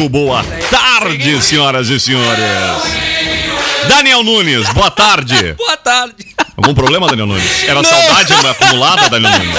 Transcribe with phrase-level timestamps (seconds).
[0.00, 2.42] Muito boa tarde, senhoras e senhores.
[3.86, 5.52] Daniel Nunes, boa tarde.
[5.58, 6.29] Boa tarde.
[6.62, 7.64] Algum problema, Daniel Nunes?
[7.64, 7.84] Era Não.
[7.84, 9.56] saudade acumulada, Daniel Nunes?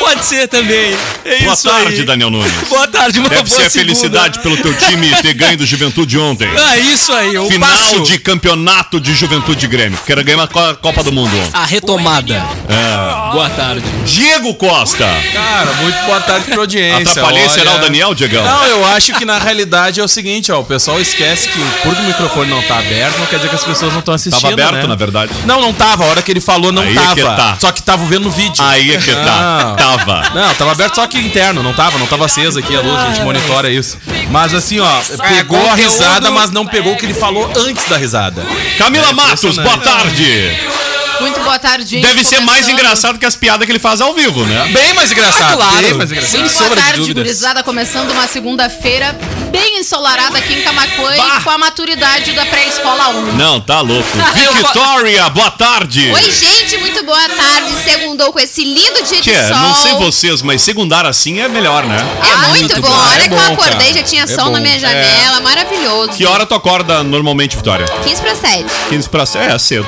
[0.00, 0.96] Pode ser também.
[1.24, 2.04] É Boa isso tarde, aí.
[2.04, 2.52] Daniel Nunes.
[2.68, 3.94] Boa tarde, uma Deve boa ser a segunda.
[3.94, 6.48] felicidade pelo teu time ter ganho do Juventude ontem.
[6.56, 7.36] Ah, isso aí.
[7.38, 8.00] O Final passo.
[8.00, 9.98] de campeonato de Juventude Grêmio.
[10.06, 11.30] Quero ganhar uma Co- Copa do Mundo.
[11.52, 12.34] A retomada.
[12.68, 13.32] É.
[13.32, 13.84] Boa tarde.
[14.04, 15.06] Diego Costa.
[15.32, 17.12] Cara, muito boa tarde pra audiência.
[17.12, 17.50] Atrapalhei, olha.
[17.50, 18.42] será o Daniel, Diegão?
[18.44, 22.00] Não, eu acho que na realidade é o seguinte, ó, o pessoal esquece que porque
[22.02, 24.54] o microfone não tá aberto, não quer dizer que as pessoas não estão assistindo, Tava
[24.54, 24.86] aberto, né?
[24.88, 25.32] na verdade.
[25.44, 27.14] Não, não tava, a hora que ele falou não Aí é tava.
[27.14, 27.56] que tá.
[27.60, 28.64] Só que tava vendo no vídeo.
[28.64, 29.74] Aí é que tá.
[29.76, 29.76] Não.
[29.76, 30.30] Tava.
[30.34, 33.06] Não, tava aberto só que interno, não tava, não tava acesa aqui a luz, a
[33.08, 33.98] gente monitora isso.
[34.30, 37.96] Mas assim, ó, pegou a risada, mas não pegou o que ele falou antes da
[37.96, 38.42] risada.
[38.78, 40.56] Camila É Matos, boa tarde.
[41.20, 42.02] Muito boa tarde, gente.
[42.06, 44.68] Deve ser mais engraçado que as piadas que ele faz ao vivo, né?
[44.72, 45.52] Bem mais engraçado.
[45.52, 45.82] Ah, claro.
[45.82, 46.40] Bem mais engraçado.
[46.40, 47.62] Muito sombra boa de tarde, gurizada.
[47.62, 49.16] Começando uma segunda-feira
[49.50, 53.32] bem ensolarada aqui em Camacuã e com a maturidade da pré-escola 1.
[53.36, 54.08] Não, tá louco.
[54.42, 56.10] Eu Victoria, boa tarde.
[56.12, 57.72] Oi, gente, muito boa tarde.
[57.84, 59.56] Segundou com esse lindo dia de Tia, sol.
[59.58, 61.98] não sei vocês, mas segundar assim é melhor, né?
[62.22, 62.88] É muito, muito bom.
[62.88, 63.94] bom, A hora é que eu bom, acordei cara.
[63.94, 64.50] já tinha É sol bom.
[64.52, 65.40] na minha janela.
[65.40, 66.12] Maravilhoso.
[66.12, 67.86] Que hora tu acorda normalmente, Vitória?
[68.04, 68.64] 15 para 7.
[68.90, 69.22] 15 pra...
[69.34, 69.86] É, cedo.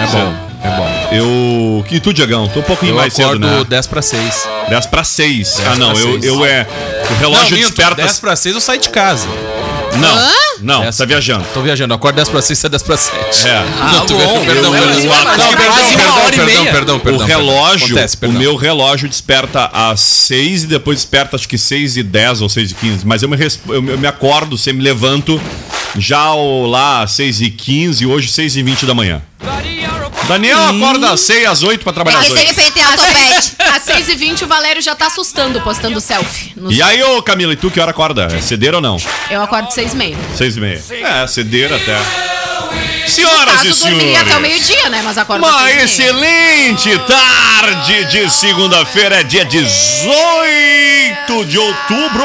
[0.00, 1.08] É bom, é bom.
[1.12, 1.84] Eu...
[1.90, 2.48] E tu, Diegão?
[2.48, 3.64] Tô um pouquinho Eu mais cedo, acordo né?
[3.68, 4.48] 10 para 6.
[4.68, 5.62] 10 pra 6.
[5.66, 6.66] Ah, não, eu, eu é...
[7.10, 7.94] O relógio minto, desperta...
[8.02, 9.26] 10 para 6 eu saio de casa.
[9.96, 10.30] Não, Hã?
[10.60, 11.44] não, Dez- tá viajando.
[11.54, 13.48] Tô viajando, eu acordo 10 para 6, sai 10 para 7.
[13.48, 13.64] É.
[13.80, 14.40] Ah, tu bom.
[14.40, 14.98] vê- perdão, Eu- perdão.
[15.00, 16.72] eu- Não, quase perdão, uma perdão, hora e perdão, meia.
[16.72, 17.26] perdão, perdão, o perdão.
[17.26, 18.38] relógio, Acontece, o perdão.
[18.38, 22.70] meu relógio desperta às 6 e depois desperta acho que 6 e 10 ou 6
[22.70, 23.06] e 15.
[23.06, 25.40] Mas eu me, res- eu, me- eu me acordo, sempre me levanto
[25.96, 29.22] já lá às 6 e 15 hoje 6 e 20 da manhã.
[30.28, 32.48] Daniel acorda às 6 às 8 pra trabalhar às Esse 8.
[32.48, 33.52] aí pentear topete.
[33.58, 36.52] Às 6h20 o Valério já tá assustando postando selfie.
[36.56, 38.28] no E aí, ô Camila, e tu que hora acorda?
[38.32, 38.96] É cedeira ou não?
[39.30, 40.16] Eu acordo 6h30.
[40.36, 40.82] 6 e meia.
[41.02, 41.98] É, cedeira até.
[43.08, 44.48] Senhoras e caso, dormiria até o senhores.
[44.66, 45.00] meio-dia, né?
[45.02, 45.84] Mas acordo Uma às 6h30.
[45.84, 52.24] excelente tarde de segunda-feira, é dia 18 de outubro.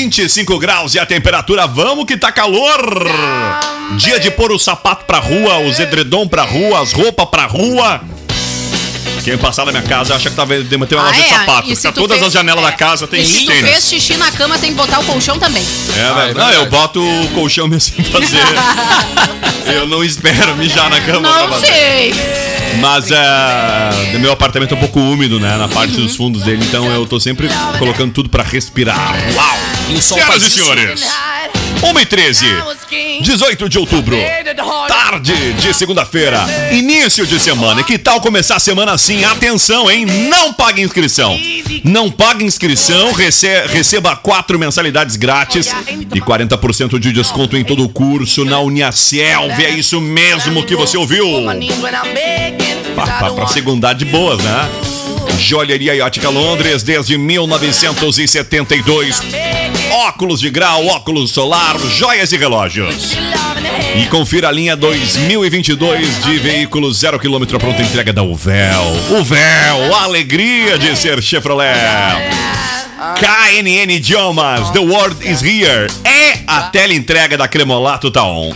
[0.00, 3.08] 25 graus e a temperatura, vamos que tá calor!
[3.96, 8.02] Dia de pôr o sapato pra rua, os edredom pra rua, as roupas pra rua.
[9.24, 11.28] Quem passar na minha casa acha que tá vendo- tem uma Ah, loja de é?
[11.30, 11.72] sapato.
[11.72, 12.66] E se Fica todas fez- as janelas é.
[12.66, 13.70] da casa tem E se tu tênis.
[13.70, 15.62] fez xixi na cama, tem que botar o colchão também.
[15.62, 16.34] É, Ah, é verdade.
[16.38, 16.56] não, verdade.
[16.56, 18.36] eu boto o colchão mesmo sem fazer.
[19.74, 22.14] eu não espero mijar na cama pra Não sei.
[22.80, 25.56] Mas é, meu apartamento é um pouco úmido, né?
[25.56, 27.48] Na parte dos fundos dele, então eu tô sempre
[27.78, 29.12] colocando tudo pra respirar.
[29.34, 29.56] Uau!
[29.88, 31.00] E o sol Senhoras e senhores,
[31.82, 32.46] 1 e 13,
[33.22, 34.16] 18 de outubro,
[34.88, 37.80] tarde de segunda-feira, início de semana.
[37.80, 39.24] E que tal começar a semana assim?
[39.24, 40.04] Atenção, hein?
[40.28, 41.38] Não pague inscrição.
[41.84, 45.68] Não pague inscrição, rece- receba quatro mensalidades grátis
[46.14, 49.52] e 40% de desconto em todo o curso na Uniaselv.
[49.62, 51.26] É isso mesmo que você ouviu.
[52.94, 54.68] Pra, pra, pra segundar de boas, né?
[55.38, 59.20] Joalheria e Ótica Londres desde 1972.
[60.08, 63.12] Óculos de grau, óculos solar, joias e relógios.
[63.96, 68.82] E confira a linha 2022 de veículos zero quilômetro pronta entrega da Uvel.
[69.18, 71.74] Uvel, a alegria de ser Chevrolet.
[73.18, 75.86] KNN Idiomas, The World is Here.
[76.04, 78.52] É a teleentrega da Cremolato Taon.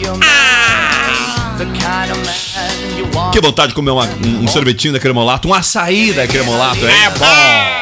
[3.32, 7.10] Que vontade de comer uma- um, um sorvetinho da Cremolato, um açaí da Cremolato, é
[7.10, 7.79] bom.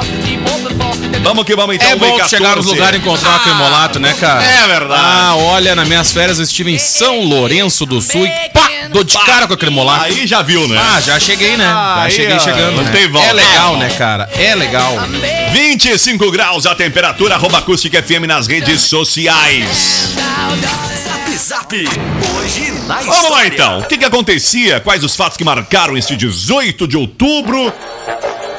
[1.23, 2.69] Vamos que vamos então, É bom chegar nos 14.
[2.69, 4.43] lugares e encontrar uma cremolato, né, cara?
[4.43, 5.01] É verdade.
[5.03, 9.03] Ah, olha, nas minhas férias eu estive em São Lourenço do Sul e pá, dou
[9.03, 10.05] de cara com a cremolato.
[10.05, 10.79] Aí já viu, né?
[10.79, 11.65] Ah, já cheguei, né?
[11.65, 12.75] Já Aí, cheguei chegando.
[12.75, 12.91] não né?
[12.91, 13.27] tem volta.
[13.27, 14.29] É legal, né, cara?
[14.37, 14.93] É legal.
[15.51, 20.13] 25 graus a temperatura, arroba acústica FM nas redes sociais.
[21.07, 21.73] Zap Zap.
[21.75, 23.05] Hoje na história.
[23.05, 23.79] Vamos lá então.
[23.79, 24.79] O que, que acontecia?
[24.79, 27.73] Quais os fatos que marcaram este 18 de outubro?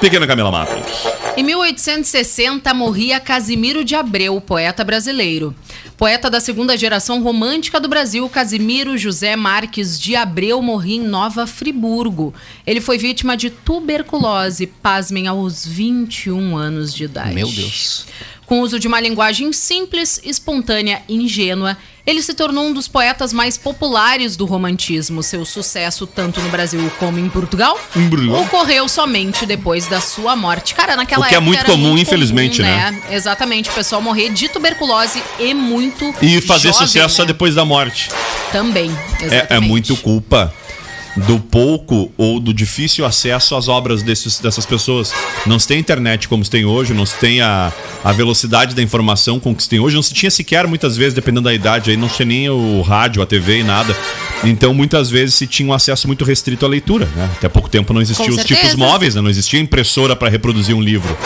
[0.00, 1.15] Pequena Camila Matos.
[1.36, 5.54] Em 1860 morria Casimiro de Abreu, poeta brasileiro.
[5.94, 11.46] Poeta da segunda geração romântica do Brasil, Casimiro José Marques de Abreu morria em Nova
[11.46, 12.32] Friburgo.
[12.66, 17.34] Ele foi vítima de tuberculose, pasmem, aos 21 anos de idade.
[17.34, 18.06] Meu Deus.
[18.46, 21.76] Com o uso de uma linguagem simples, espontânea e ingênua,
[22.06, 25.20] ele se tornou um dos poetas mais populares do romantismo.
[25.20, 28.42] Seu sucesso, tanto no Brasil como em Portugal, Em Portugal.
[28.42, 30.74] ocorreu somente depois da sua morte.
[30.76, 33.02] Cara, naquela O que é época muito era comum, infelizmente, né?
[33.10, 37.26] Exatamente, o pessoal morrer de tuberculose e muito E fazer jovem, sucesso só né?
[37.28, 38.08] depois da morte.
[38.52, 38.90] Também,
[39.20, 39.52] exatamente.
[39.52, 40.54] É, é muito culpa
[41.16, 45.12] do pouco ou do difícil acesso às obras desses, dessas pessoas.
[45.46, 47.72] Não se tem internet como se tem hoje, não se tem a,
[48.04, 51.14] a velocidade da informação como que se tem hoje, não se tinha sequer, muitas vezes,
[51.14, 53.96] dependendo da idade, aí não tinha nem o rádio, a TV e nada.
[54.44, 57.08] Então, muitas vezes, se tinha um acesso muito restrito à leitura.
[57.16, 57.30] Né?
[57.36, 59.20] Até pouco tempo não existiam os tipos móveis, né?
[59.20, 61.16] não existia impressora para reproduzir um livro.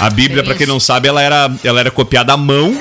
[0.00, 2.76] A Bíblia, para quem não sabe, ela era, ela era copiada à mão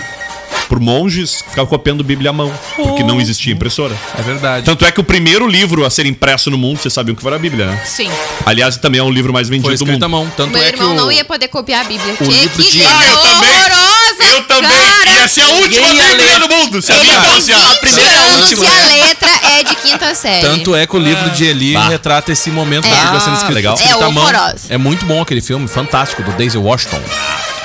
[0.68, 3.96] por monges que ficavam copiando Bíblia à mão, porque não existia impressora.
[4.18, 4.66] É verdade.
[4.66, 7.34] Tanto é que o primeiro livro a ser impresso no mundo, vocês sabiam que foi
[7.34, 7.82] a Bíblia, né?
[7.86, 8.10] Sim.
[8.46, 10.04] Aliás, também é o livro mais vendido Foi do escrito mundo.
[10.04, 10.32] à mão.
[10.36, 10.96] Tanto Meu é que irmão o...
[10.96, 12.14] não ia poder copiar a Bíblia.
[12.14, 13.50] o que livro que de- Bíblia Ah, eu também.
[13.50, 14.70] horrorosa, Eu também!
[14.72, 15.12] cara.
[15.12, 16.40] Ia ser a última Ninguém ia Bíblia ler.
[16.40, 16.82] do mundo!
[16.82, 18.66] Se a Ele minha tem fosse a 20 primeira e a anos última.
[18.66, 18.70] e
[19.02, 20.42] a letra é de quinta série.
[20.48, 23.02] Tanto é que o livro de Eli retrata esse momento da É.
[23.04, 23.74] Bíblia sendo escrito, legal.
[23.76, 24.24] escrito É à mão.
[24.24, 24.58] horrorosa.
[24.70, 27.02] É muito bom aquele filme, fantástico, do Daisy Washington.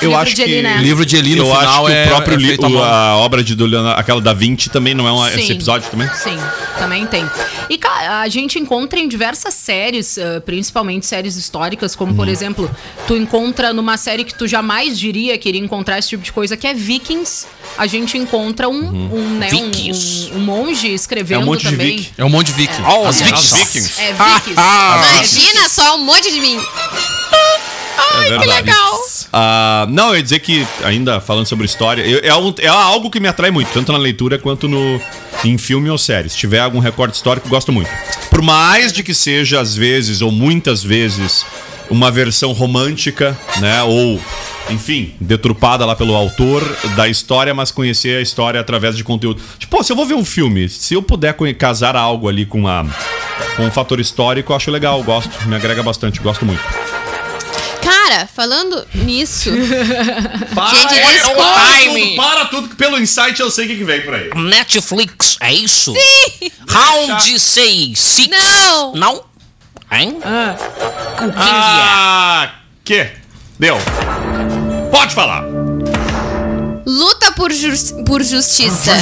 [0.01, 0.77] Eu Livro acho de Eli, que né?
[0.77, 2.65] O livro de Eli no eu final acho que é, o próprio é li- feito
[2.65, 2.83] à o- mão.
[2.83, 6.09] a obra de do Leonardo, aquela da Vinci também não é uma, esse episódio também?
[6.13, 6.37] Sim,
[6.77, 7.25] também tem.
[7.69, 12.17] E a gente encontra em diversas séries, eh, principalmente séries históricas, como Uhum.
[12.17, 12.69] por exemplo,
[13.07, 16.55] tu encontra numa série que tu jamais diria que iria encontrar esse tipo de coisa,
[16.57, 17.45] que é Vikings.
[17.77, 18.73] A gente encontra um,
[19.13, 20.31] um, né, um, Vikings.
[20.33, 20.93] um- um monge Uhum.
[20.93, 21.97] É escrevendo um monte de também.
[21.97, 22.11] Viking.
[22.17, 22.83] É um monte de viking.
[23.07, 23.25] As é.
[23.25, 24.01] Vikings.
[24.01, 24.53] É Vikings.
[25.39, 26.59] Imagina só um monte de mim.
[28.13, 28.99] Ai, Que legal.
[29.31, 33.09] Ah, não, eu ia dizer que, ainda falando sobre história, eu- é, um- é algo
[33.11, 34.99] que me atrai muito, tanto na leitura quanto no,
[35.43, 36.29] em filme ou série.
[36.29, 37.89] Se tiver algum recorte histórico, gosto muito.
[38.29, 41.45] Por mais de que seja, às vezes, ou muitas vezes,
[41.89, 43.83] uma versão romântica, né?
[43.83, 44.19] Ou,
[44.69, 46.63] enfim, deturpada lá pelo autor
[46.95, 49.41] da história, mas conhecer a história através de conteúdo.
[49.59, 52.85] Tipo, se eu vou ver um filme, se eu puder casar algo ali com a.
[53.55, 56.61] Com um fator histórico, eu acho legal, gosto, me agrega bastante, gosto muito.
[57.89, 59.49] Cara, falando nisso.
[60.53, 61.43] Para, Gente, olha, desculpa.
[61.43, 62.01] para Time.
[62.01, 64.29] tudo, para tudo, que pelo insight eu sei o que, que vem por aí.
[64.35, 65.93] Netflix, é isso?
[65.93, 66.51] Sim!
[66.69, 68.27] Round 6, 6.
[68.29, 68.93] Não.
[68.95, 69.23] Não?
[69.91, 70.17] Hein?
[70.17, 72.51] O que Ah,
[72.83, 73.07] que?
[73.57, 73.77] Deu.
[74.91, 75.43] Pode falar.
[76.85, 78.95] Luta por, jus- por justiça.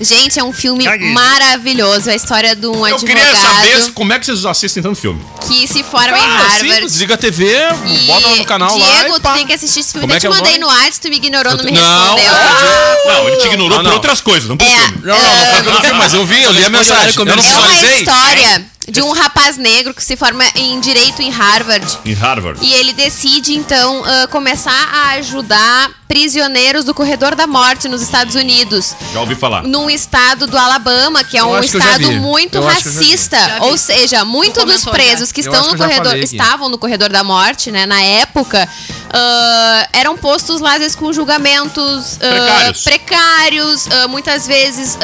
[0.00, 1.12] Gente, é um filme Caguei.
[1.12, 2.08] maravilhoso.
[2.10, 5.20] A história de um Eu queria saber advogado como é que vocês assistem tanto filme.
[5.46, 6.58] que se forma em Ah, Harvard.
[6.60, 7.44] simples, desliga a TV,
[7.86, 9.32] E bota no canal lá Diego, e pá.
[9.32, 10.02] tu tem que assistir esse filme.
[10.06, 11.72] Como Eu é te que é o mandei no WhatsApp, tu me ignorou, não me
[11.72, 13.12] Não, respondeu.
[13.14, 13.92] Não, ele te ignorou Ah, por não.
[13.94, 15.02] outras coisas, não por É, filme.
[15.04, 17.14] Não, não, não foi pelo filme, mas eu vi, eu li a mensagem.
[17.16, 17.98] Eu não É uma visualizei.
[17.98, 21.98] história de um rapaz negro que se forma em direito em Harvard.
[22.04, 22.64] Em Harvard.
[22.64, 28.34] E ele decide, então, ah, começar a ajudar prisioneiros do corredor da morte nos Estados
[28.34, 28.96] Unidos.
[29.12, 29.62] Já ouvi falar.
[29.62, 33.38] Num estado do Alabama, que é Eu um estado muito Eu racista.
[33.60, 37.22] Ou seja, muitos dos presos que Eu estão no que corredor, estavam no corredor da
[37.22, 38.68] morte, né, na época,
[39.12, 42.82] ah, eram postos lá, às vezes, com julgamentos ah, Precários.
[42.82, 44.98] precários, muitas vezes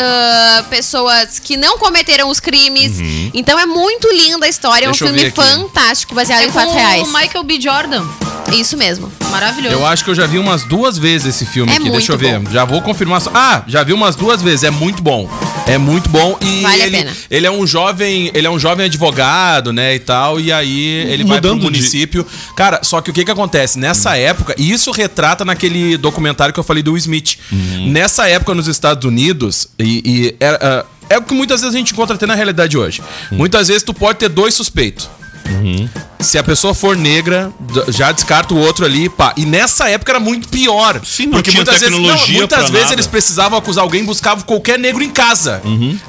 [0.71, 2.99] pessoas que não cometeram os crimes.
[2.99, 3.31] Uhum.
[3.33, 7.09] Então é muito linda a história, é um filme fantástico, baseado É em fatos reais.
[7.09, 7.61] o Michael B.
[7.61, 8.05] Jordan.
[8.53, 9.13] Isso mesmo.
[9.31, 9.75] Maravilhoso.
[9.75, 11.91] Eu acho que eu já vi umas duas vezes esse filme É aqui.
[11.91, 12.41] Deixa eu ver.
[12.53, 13.21] Já vou confirmar.
[13.21, 14.63] só- Ah, já vi umas duas vezes.
[14.63, 15.29] É muito bom.
[15.67, 17.17] É muito bom e Vale a ele, pena.
[17.29, 20.81] ele é um jovem, ele é um jovem advogado, né, e tal, e aí
[21.11, 22.25] ele vai pro Mudando de- município.
[22.55, 23.77] Cara, só que o que que acontece?
[23.77, 27.37] Nessa época, e isso retrata naquele documentário que eu falei do Will Smith.
[27.51, 27.89] Uhum.
[27.91, 31.79] Nessa época nos Estados Unidos, e, e era, ah, é o que muitas vezes a
[31.79, 33.03] gente encontra até na realidade hoje.
[33.31, 33.39] Uhum.
[33.39, 35.09] Muitas vezes tu pode ter dois suspeitos.
[36.19, 37.53] Se a pessoa for negra,
[37.89, 39.33] já descarta o outro ali, pá.
[39.37, 41.01] E nessa época era muito pior.
[41.05, 42.95] Sim, não tinha muitas vezes, tecnologia muitas pra vezes nada.
[42.95, 45.61] eles precisavam acusar alguém, buscavam qualquer negro em casa.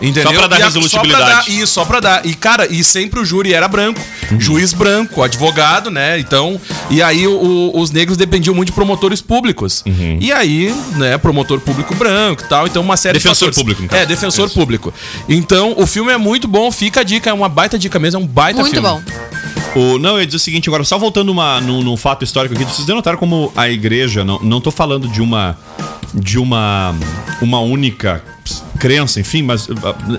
[0.01, 0.23] Entendeu?
[0.23, 1.23] Só pra dar E resolutibilidade.
[1.23, 2.25] Só pra dar, isso, só pra dar.
[2.25, 3.99] E, cara, e sempre o júri era branco.
[4.39, 6.17] Juiz branco, advogado, né?
[6.19, 6.59] Então,
[6.89, 9.83] e aí o- os negros dependiam muito de promotores públicos.
[10.19, 12.65] E aí, né, promotor público branco e tal.
[12.65, 13.57] Então, uma série Defensor de fatores.
[13.77, 14.01] público, caso.
[14.01, 14.55] É, defensor Isso.
[14.55, 14.93] público.
[15.27, 18.23] Então, o filme é muito bom, fica a dica, é uma baita dica mesmo, é
[18.23, 18.87] um baita Muito filme.
[18.87, 19.01] bom.
[19.75, 22.55] O, não, eu ia dizer o seguinte, agora, só voltando uma, num, num fato histórico
[22.55, 25.57] aqui, vocês denotaram como a igreja, não, não tô falando de uma.
[26.13, 26.95] de uma.
[27.41, 28.23] uma única
[28.79, 29.67] crença, enfim, mas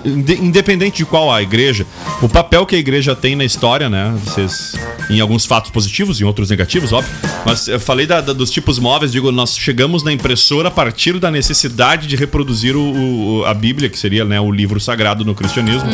[0.05, 1.85] inde- independente de qual a igreja,
[2.21, 4.13] o papel que a igreja tem na história, né?
[4.25, 4.73] Vocês.
[5.09, 7.11] Em alguns fatos positivos, em outros negativos, óbvio.
[7.45, 11.17] Mas eu falei da- da- dos tipos móveis, digo, nós chegamos na impressora a partir
[11.19, 15.33] da necessidade de reproduzir o, o- a Bíblia, que seria né, o livro sagrado no
[15.33, 15.89] cristianismo.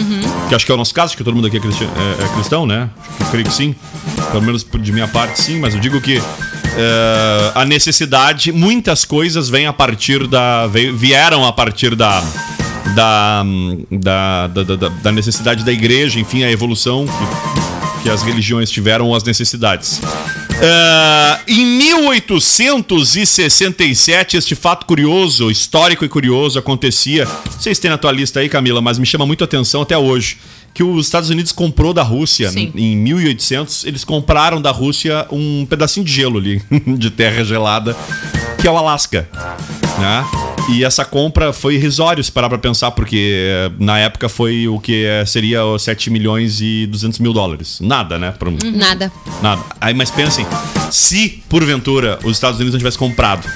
[0.49, 2.25] Que acho que é o nosso caso, acho que todo mundo aqui é, cristi- é-
[2.25, 2.89] é cristão, né?
[3.21, 3.73] Eu creio que sim.
[4.31, 6.21] Pelo menos de minha parte, sim, mas eu digo que
[6.77, 10.67] é, a necessidade, muitas coisas vêm a partir da.
[10.67, 12.23] vieram a partir da.
[12.95, 13.43] Da,
[13.91, 17.05] da, da, da- da necessidade da igreja, enfim, a evolução
[18.05, 19.99] que, as religiões tiveram, as necessidades.
[20.61, 27.25] É, em 1867, este fato curioso, histórico e curioso, acontecia.
[27.25, 29.81] Não sei se tem na tua lista aí, Camila, mas me chama muito a atenção
[29.81, 30.37] até hoje.
[30.71, 32.71] Que os Estados Unidos comprou da Rússia Sim.
[32.75, 33.85] em 1800.
[33.85, 36.61] Eles compraram da Rússia um pedacinho de gelo ali,
[36.99, 37.97] de terra gelada,
[38.59, 39.27] que é o Alasca.
[39.97, 40.54] Né?
[40.67, 44.79] E essa compra foi irrisório, se parar pra pensar, porque eh, na época foi o
[44.79, 47.79] que eh, seria os 7 milhões e 200 mil dólares.
[47.81, 48.31] Nada, né?
[48.31, 49.11] Pra um- Nada.
[49.43, 49.61] Nada.
[49.79, 50.43] Aí, mas pensem,
[50.89, 53.47] se porventura os Estados Unidos não tivessem comprado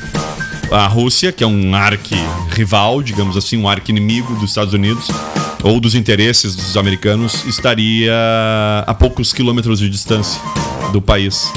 [0.72, 5.08] a Rússia, que é um arqui-rival, digamos assim, um arqui-inimigo dos Estados Unidos,
[5.64, 8.14] ou dos interesses dos americanos, estaria
[8.86, 10.40] a poucos quilômetros de distância
[10.94, 11.52] do país,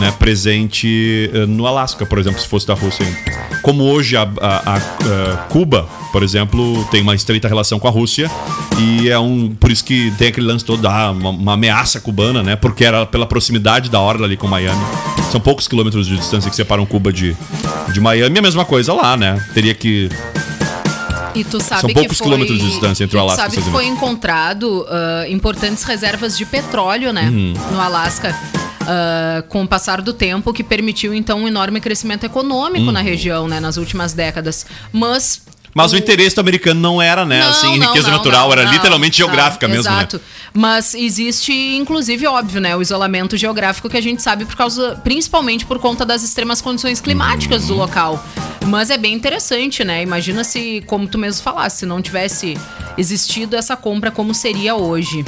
[0.00, 3.44] né, presente eh, no Alasca, por exemplo, se fosse da Rússia ainda.
[3.62, 7.90] Como hoje a, a- a- a Cuba, por exemplo, tem uma estreita relação com a
[7.90, 8.30] Rússia
[8.78, 12.42] e é um por isso que tem aquele lance todo da uma, uma ameaça cubana,
[12.42, 12.56] né?
[12.56, 14.82] Porque era pela proximidade da orla ali com Miami.
[15.30, 17.36] São poucos quilômetros de distância que separam Cuba de,
[17.92, 18.38] de Miami.
[18.38, 19.42] A mesma coisa lá, né?
[19.54, 20.08] Teria que
[21.34, 23.50] E tu sabe São que poucos foi- quilômetros de distância entre o e Alasca e
[23.50, 27.28] sabe que foi encontrado ah, importantes reservas de petróleo, né?
[27.28, 27.54] Uhum.
[27.72, 28.36] No Alasca.
[28.86, 32.92] Ah, com o passar do tempo, que permitiu então um enorme crescimento econômico Uhum.
[32.92, 34.66] na região, né, nas últimas décadas.
[34.92, 35.42] Mas
[35.76, 37.40] Mas o interesse do americano não era, né?
[37.40, 40.16] Não, assim, não, riqueza não, natural, era literalmente geográfica mesmo, Exato.
[40.18, 40.22] né?
[40.52, 42.76] Mas existe, inclusive, óbvio, né?
[42.76, 47.00] O isolamento geográfico que a gente sabe por causa, principalmente por conta das extremas condições
[47.00, 47.68] climáticas Uhum.
[47.68, 48.24] do local.
[48.68, 50.00] Mas é bem interessante, né?
[50.00, 52.56] Imagina se, como tu mesmo falaste, se não tivesse
[52.96, 55.24] existido essa compra, como seria hoje.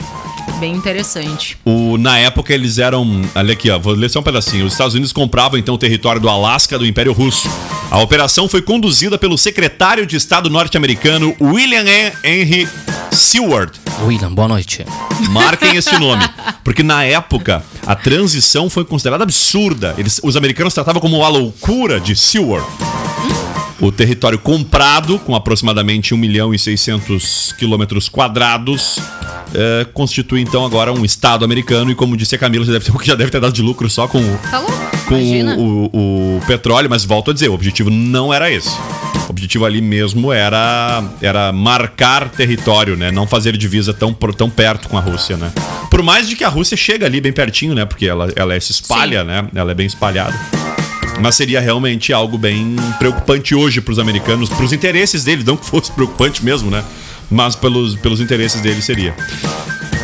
[0.58, 1.58] Bem interessante.
[1.64, 3.22] O, na época eles eram.
[3.34, 4.64] Olha aqui, ó, vou ler só um pedacinho.
[4.64, 7.48] Os Estados Unidos compravam então o território do Alasca do Império Russo.
[7.90, 11.84] A operação foi conduzida pelo secretário de Estado norte-americano William
[12.24, 12.68] Henry
[13.12, 13.78] Seward.
[14.02, 14.84] William, boa noite.
[15.30, 16.24] Marquem este nome.
[16.64, 19.94] Porque na época a transição foi considerada absurda.
[19.98, 22.66] Eles, os americanos tratavam como a loucura de Seward.
[23.78, 28.98] O território comprado, com aproximadamente 1 milhão e 600 quilômetros quadrados,
[29.54, 31.90] eh, constitui então agora um estado americano.
[31.90, 34.08] E como disse a Camila, já deve ter, já deve ter dado de lucro só
[34.08, 34.62] com, o- Tá
[35.06, 35.14] com
[35.58, 35.90] o,
[36.38, 36.88] o- petróleo.
[36.88, 38.70] Mas volto a dizer, o objetivo não era esse.
[39.26, 43.10] O objetivo ali mesmo era, era marcar território, né?
[43.10, 45.52] Não fazer divisa tão, tão perto com a Rússia, né?
[45.90, 47.84] Por mais de que a Rússia chega ali bem pertinho, né?
[47.84, 49.26] Porque ela, ela se espalha, Sim.
[49.26, 49.48] né?
[49.54, 50.34] Ela é bem espalhada.
[51.20, 55.56] Mas seria realmente algo bem preocupante hoje para os americanos, para os interesses deles, não
[55.56, 56.84] que fosse preocupante mesmo, né?
[57.30, 59.14] Mas pelos, pelos interesses deles seria.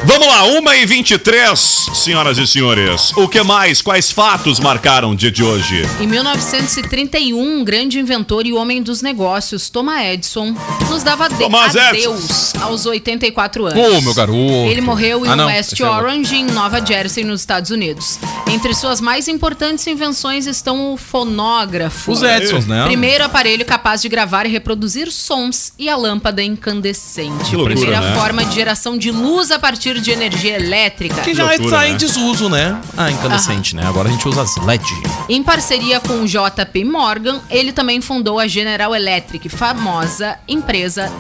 [0.05, 3.13] Vamos lá, 1h23, senhoras e senhores.
[3.17, 3.81] O que mais?
[3.81, 5.83] Quais fatos marcaram o dia de hoje?
[6.01, 10.55] Em 1931, um grande inventor e homem dos negócios, Thomas Edison,
[10.91, 13.79] nos dava de Thomas adeus aos 84 anos.
[13.97, 14.39] Ô, meu garoto.
[14.39, 15.85] Ele morreu em Ah, não, West é.
[15.85, 18.19] Orange, em Nova Jersey, nos Estados Unidos.
[18.51, 22.11] Entre suas mais importantes invenções estão o fonógrafo.
[22.11, 22.85] Os Edsons, né?
[22.87, 27.45] Primeiro aparelho capaz de gravar e reproduzir sons e a lâmpada incandescente.
[27.51, 28.15] Que loucura, Primeira né?
[28.17, 31.21] forma de geração de luz a partir de energia elétrica.
[31.23, 31.89] Que já loucura, está né?
[31.91, 32.81] em desuso, né?
[32.97, 33.85] Ah, incandescente, né?
[33.87, 34.85] Agora a gente usa as LED.
[35.29, 41.13] Em parceria com o JP Morgan, ele também fundou a General Electric, famosa empresa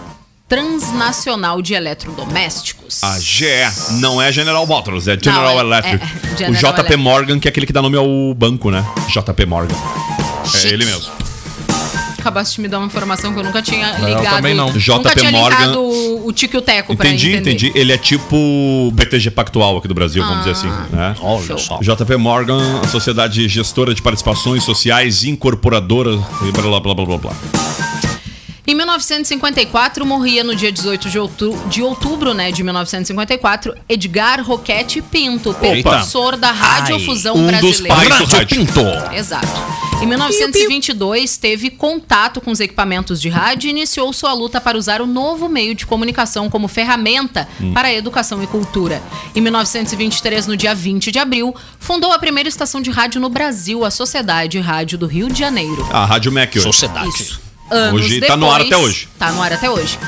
[0.48, 3.02] transnacional de eletrodomésticos.
[3.02, 3.46] A GE
[3.92, 6.04] não é General Motors, é General Não, é- Electric.
[6.04, 6.96] é o General JP Electric.
[7.02, 8.84] Morgan, que é aquele que dá nome ao banco, né?
[9.08, 9.74] JP Morgan.
[10.64, 11.21] É ele mesmo.
[12.22, 14.36] Acabaste de me dar uma informação que eu nunca tinha eu ligado.
[14.36, 14.66] também não.
[14.68, 15.56] Nunca JP tinha Morgan.
[15.58, 17.50] ligado o, o Tico e o Teco pra Entendi, entender.
[17.50, 17.72] entendi.
[17.74, 20.68] Ele é tipo BTG Pactual aqui do Brasil, vamos dizer assim.
[20.94, 21.16] Né?
[21.20, 21.78] Olha só.
[21.80, 26.12] JP Morgan, a sociedade gestora de participações sociais, incorporadora
[26.46, 27.32] e blá blá blá blá blá.
[28.72, 35.02] Em 1954, morria no dia 18 de outubro, de outubro né, de 1954, Edgar Roquete
[35.02, 37.94] Pinto, precursor da radiofusão Um dos brasileira.
[37.94, 38.66] pais do rádio.
[39.14, 39.46] Exato.
[40.02, 45.02] Em 1922, teve contato com os equipamentos de rádio e iniciou sua luta para usar
[45.02, 49.02] o novo meio de comunicação como ferramenta para a educação e cultura.
[49.34, 53.84] Em 1923, no dia 20 de abril, fundou a primeira estação de rádio no Brasil,
[53.84, 55.86] a Sociedade Rádio do Rio de Janeiro.
[55.92, 56.56] A Rádio Mac.
[56.56, 57.10] Sociedade.
[57.10, 57.41] Isso.
[57.70, 59.08] Anos Hoje tá no ar até hoje.
[59.18, 59.98] Tá no ar até hoje.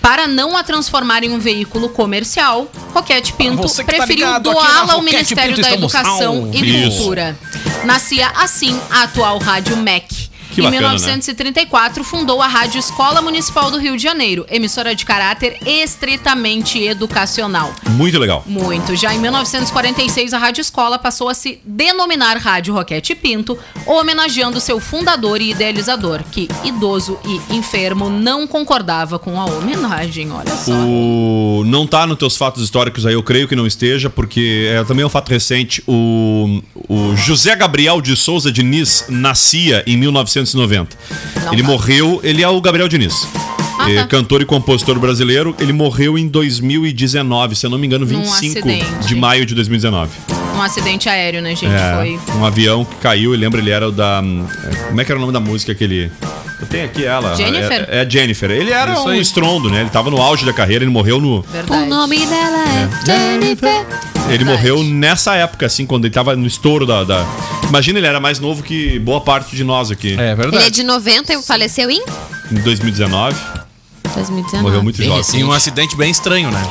[0.00, 4.94] Para não a transformar em um veículo comercial, Roquete Pinto você que tá preferiu doá-la
[4.94, 6.90] ao Ministério Pinto, da Educação ao e.
[6.90, 7.38] Cultura.
[7.84, 10.31] Nascia assim a atual Rádio MEC.
[10.52, 10.88] Que em bacana, né?
[10.88, 17.72] 1934, fundou a Rádio Escola Municipal do Rio de Janeiro, emissora de caráter estritamente educacional.
[17.90, 18.44] Muito legal.
[18.46, 18.94] Muito.
[18.94, 24.78] Já em 1946, a Rádio Escola passou a se denominar Rádio Roquete Pinto, homenageando seu
[24.78, 30.30] fundador e idealizador, que, idoso e enfermo, não concordava com a homenagem.
[30.30, 30.72] Olha só.
[30.72, 31.62] O...
[31.64, 35.04] Não tá nos teus fatos históricos aí, eu creio que não esteja, porque é também
[35.04, 35.82] um fato recente.
[35.86, 39.96] O, o José Gabriel de Souza Diniz nascia em
[40.42, 40.96] 1990.
[41.44, 41.68] Não ele tá.
[41.68, 43.26] morreu, ele é o Gabriel Diniz.
[43.78, 44.06] Ah, É tá.
[44.06, 49.06] Cantor e compositor brasileiro, ele morreu em 2019, se eu não me engano, 25 acidente.
[49.06, 50.10] de maio de 2019.
[50.54, 51.72] Um acidente aéreo, né, gente?
[51.72, 52.36] É, Foi.
[52.38, 54.20] um avião que caiu, e lembra, ele era o da.
[54.22, 56.12] hum, é, Como é que era o nome da música que ele.
[56.62, 57.34] Eu tenho aqui ela.
[57.34, 57.86] Jennifer?
[57.90, 58.50] É, é Jennifer.
[58.50, 59.20] Ele era Isso um aí.
[59.20, 59.80] estrondo, né?
[59.80, 61.42] Ele tava no auge da carreira, ele morreu no.
[61.42, 61.82] Verdade.
[61.82, 63.68] O nome dela é, Jennifer.
[64.28, 64.44] Ele Verdade.
[64.44, 67.26] morreu nessa época, assim, quando ele tava no estouro da, da-
[67.68, 70.10] Imagina, ele era mais novo que boa parte de nós aqui.
[70.10, 70.70] É Ele é verdade.
[70.70, 72.00] de 90 e faleceu em
[72.50, 73.36] Em 2019.
[74.14, 74.62] 2019.
[74.62, 75.40] Morreu muito jovem.
[75.40, 76.62] Em um acidente bem estranho, né?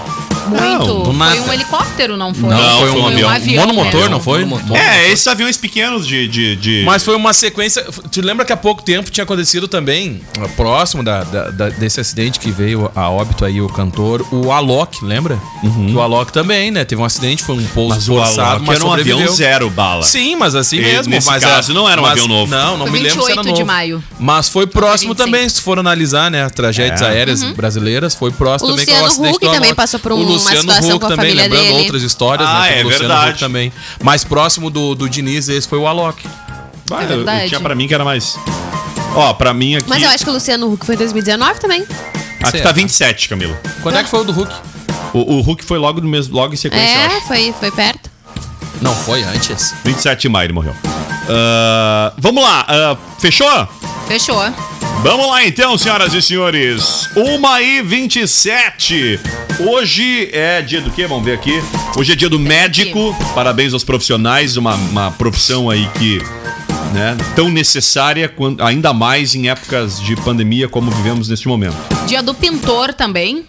[0.48, 1.03] Muito.
[1.03, 2.50] do foi um helicóptero, não foi?
[2.50, 3.29] Não, foi um avião.
[3.65, 4.10] Monomotor, né?
[4.10, 4.45] não foi?
[4.45, 4.77] Monomotor.
[4.77, 6.27] É, esses aviões pequenos de.
[6.27, 7.86] de, de- Mas foi uma sequência.
[8.10, 12.00] Te lembra que há pouco tempo tinha acontecido também, uh, próximo da, da- da- desse
[12.00, 15.39] acidente que veio a óbito aí o cantor, o Alok, lembra?
[15.62, 16.83] Que o Alok também, né?
[16.86, 19.69] Teve um acidente, foi um pouso Mas o forçado, Alok mas era um avião zero
[19.69, 20.04] bala.
[20.04, 21.10] Sim, mas assim E mesmo.
[21.12, 22.51] nesse mas caso não era um mas- avião novo.
[22.51, 23.58] Não, não Foi me lembro se era 28 novo.
[23.58, 24.04] de maio.
[24.19, 25.15] Mas foi próximo 25.
[25.15, 26.43] também, se for analisar, né?
[26.43, 27.06] As tragédias É.
[27.08, 30.31] aéreas brasileiras, foi próximo O também com o acidente Huck também passou por O uma
[30.34, 31.80] Luciano Huck também, lembrando dele.
[31.80, 32.67] outras histórias, Ah, né?
[32.70, 33.32] com é o Luciano verdade.
[33.32, 33.74] Huck também.
[34.04, 36.26] Mais próximo do, do Diniz, esse foi o Alok.
[36.91, 37.48] Ah, É eu- eu, verdade.
[37.50, 38.38] tinha pra mim que era mais.
[39.15, 39.89] Ó, pra mim aqui.
[39.89, 41.84] Mas eu acho que o Luciano Huck foi em 2019 também.
[42.41, 42.63] Aqui Será?
[42.63, 43.60] tá 27, Camila.
[43.84, 44.52] Quando é que foi o do Huck?
[45.13, 47.28] O, o Hulk foi logo, no mesmo, logo em sequência, eu É, acho.
[47.28, 48.10] foi, foi perto.
[48.82, 49.74] Não, foi antes.
[49.84, 50.74] 27 de maio ele morreu.
[51.30, 53.67] Ah, vamos lá, ah, fechou?
[54.08, 54.41] Fechou.
[55.04, 57.10] Vamos lá então, senhoras e senhores.
[57.16, 59.20] 1 e 27.
[59.60, 61.08] Hoje é dia do quê?
[61.08, 61.60] Vamos ver aqui.
[61.98, 63.16] Hoje é dia do médico.
[63.34, 66.20] Parabéns aos profissionais, uma, uma profissão aí que.
[66.94, 71.78] Né, tão necessária, quando- ainda mais em épocas de pandemia como vivemos neste momento.
[72.06, 73.46] Dia do pintor também.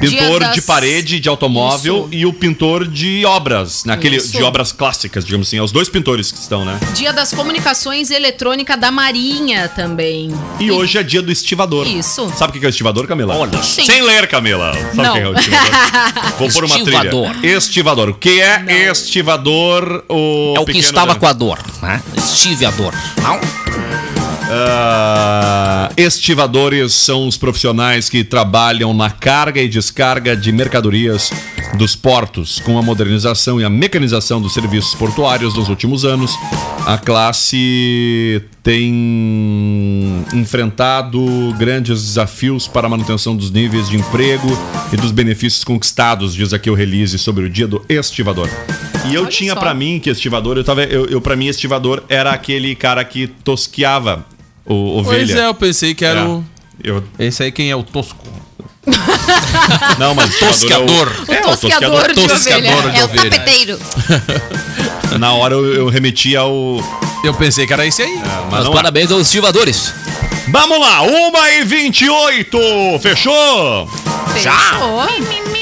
[0.00, 2.08] Pintor Dia de das- parede, de automóvel Isso.
[2.12, 4.36] e o pintor de obras, naquele Isso.
[4.36, 5.58] de obras clássicas, digamos assim.
[5.58, 6.78] É os dois pintores que estão, né?
[6.94, 10.30] Dia das comunicações eletrônica da Marinha também.
[10.60, 11.86] E hoje é dia do estivador.
[11.88, 12.32] Isso.
[12.36, 13.36] Sabe o que é o estivador, Camila?
[13.36, 13.84] Olha, Sim.
[13.86, 14.72] Sem ler, Camila.
[14.94, 15.10] Sabe Não.
[15.10, 15.70] o que é o estivador?
[16.38, 17.30] Vou pôr uma Estivador.
[17.34, 17.56] trilha.
[17.56, 18.08] Estivador.
[18.10, 18.92] O que é Não.
[18.92, 20.04] estivador?
[20.08, 22.00] O É o que estava com a dor, né?
[22.16, 22.94] Estive a dor.
[23.22, 23.40] Não?
[24.50, 31.30] Ah, estivadores são os profissionais que trabalham na carga e descarga de mercadorias
[31.76, 32.58] dos portos.
[32.60, 36.32] Com a modernização e a mecanização dos serviços portuários nos últimos anos,
[36.86, 44.48] a classe tem enfrentado grandes desafios para a manutenção dos níveis de emprego
[44.92, 48.48] e dos benefícios conquistados, diz aqui o release sobre o dia do estivador.
[49.10, 52.02] E eu Olha tinha pra mim que estivador, eu tava, eu, eu para mim estivador
[52.08, 54.24] era aquele cara que tosqueava
[54.68, 55.26] o ovelha.
[55.26, 56.24] Pois é, eu pensei que era É.
[56.24, 56.44] o.
[56.82, 58.16] Eu, Esse aí quem é o Tosco?
[59.98, 61.12] não, mas Tosqueador.
[61.28, 62.90] É o, é, o tosqueador de tosqueador ovelha.
[62.92, 63.30] de É o ovelha.
[63.30, 63.78] tapeteiro.
[65.18, 66.52] Na hora eu, eu remeti ao.
[67.24, 68.14] Eu pensei que era esse aí.
[68.16, 68.74] Mas Mas não é.
[68.76, 69.92] parabéns aos estivadores.
[70.50, 71.08] Vamos lá, 1
[71.60, 72.58] e 28
[73.02, 73.86] Fechou?
[74.32, 75.00] Fechou.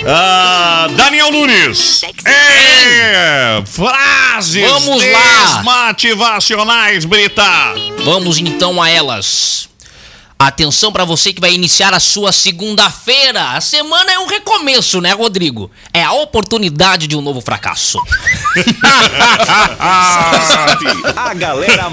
[0.09, 2.03] Ah, Daniel Nunes.
[2.25, 5.57] É, frases Vamos lá.
[5.57, 7.42] desmotivacionais, Brita.
[8.05, 9.69] Vamos então a elas.
[10.38, 13.53] Atenção pra você que vai iniciar a sua segunda-feira.
[13.53, 15.71] A semana é um recomeço, né, Rodrigo?
[15.92, 17.99] É a oportunidade de um novo fracasso.
[21.16, 21.90] A galera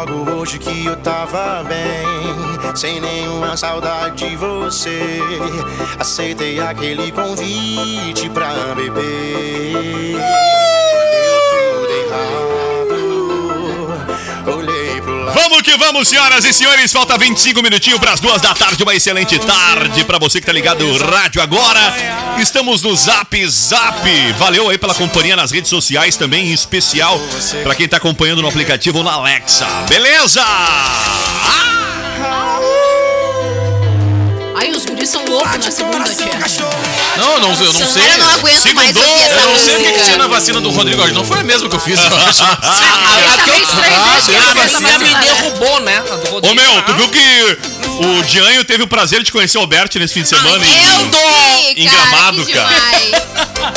[0.00, 5.20] Logo hoje que eu tava bem, sem nenhuma saudade de você.
[5.98, 10.16] Aceitei aquele convite pra beber.
[15.42, 16.92] Vamos que vamos, senhoras e senhores.
[16.92, 18.82] Falta 25 minutinhos para as duas da tarde.
[18.82, 21.80] Uma excelente tarde para você que tá ligado no rádio agora.
[22.38, 24.06] Estamos no Zap Zap.
[24.38, 27.18] Valeu aí pela companhia nas redes sociais também, em especial
[27.62, 29.66] para quem tá acompanhando no aplicativo na Alexa.
[29.88, 30.44] Beleza?
[34.54, 36.38] Aí os guris são loucos na segunda, tia.
[37.16, 38.02] Não, não, eu não sei.
[38.02, 40.60] Eu não aguento mais Segundou, ouvir essa Eu não sei o que, tinha na vacina
[40.60, 41.06] do Rodrigo.
[41.08, 42.42] Não foi a mesma que eu fiz, eu acho.
[43.44, 43.50] Que
[44.30, 45.20] A essa minha me vacina, né?
[45.22, 46.02] derrubou, né?
[46.42, 47.58] Ô meu, tu viu que
[48.18, 50.64] o Dianho teve o prazer de conhecer o Alberto nesse fim de semana?
[50.64, 51.82] em-!
[51.84, 52.68] Em Gramado, cara.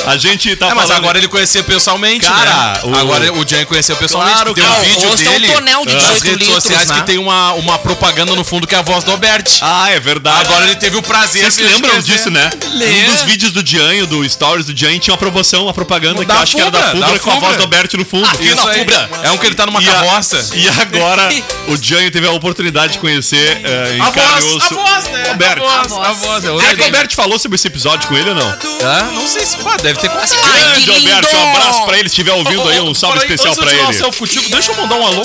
[0.07, 2.79] A gente tá É, mas falando- agora ele conhecia pessoalmente, Cara, né?
[2.83, 4.35] o- Agora o Jan conheceu pessoalmente.
[4.35, 6.63] Claro, tem um cara, vídeo rosto é um dele tonel de nas 18 redes litros,
[6.63, 6.95] sociais né?
[6.95, 9.43] que tem uma, uma propaganda no fundo que é a voz do Albert.
[9.61, 10.41] Ah, é verdade.
[10.41, 12.49] Agora ele teve o prazer Vocês se lembram disso, né?
[12.65, 16.31] Um dos vídeos do Dianho, do Stories do Dianho, tinha uma promoção, uma propaganda que
[16.31, 17.57] eu acho que era da Fubra, Fubra da com a voz Fubra.
[17.57, 18.27] do Alberto no fundo.
[18.41, 18.85] Isso aí.
[19.23, 20.43] É um que ele tá numa E a- carroça.
[20.55, 21.29] E agora
[21.67, 24.83] o Dianho teve a oportunidade de conhecer eh, em A carne e voz, osso a
[25.01, 25.29] voz, né?
[25.29, 25.63] Alberto.
[25.65, 26.37] A voz, a voz.
[26.37, 26.85] É Será outra que o.
[26.85, 28.49] Alberto falou sobre esse episódio com ele ou não?
[28.83, 30.31] Ah, não sei se pá, deve ter contado.
[30.43, 30.91] Ai, Grande!
[30.91, 33.85] Alberto, um abraço pra ele, se estiver ouvindo aí, um salve especial pra ele.
[34.49, 35.23] deixa eu mandar um alô.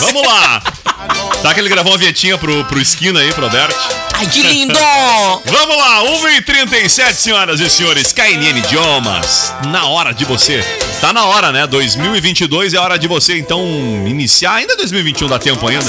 [0.00, 0.62] Vamos lá!
[1.42, 3.78] Tá que ele gravou uma vinhetinha pro, pro esquina aí, pro Alberto.
[4.14, 4.74] Ai, que lindo!
[5.46, 8.12] Vamos lá, 1h37, senhoras e senhores.
[8.12, 10.64] KNN Idiomas, na hora de você.
[11.00, 11.64] Tá na hora, né?
[11.68, 13.64] 2022 é hora de você, então,
[14.04, 14.54] iniciar.
[14.54, 15.86] Ainda 2021 dá tempo ainda.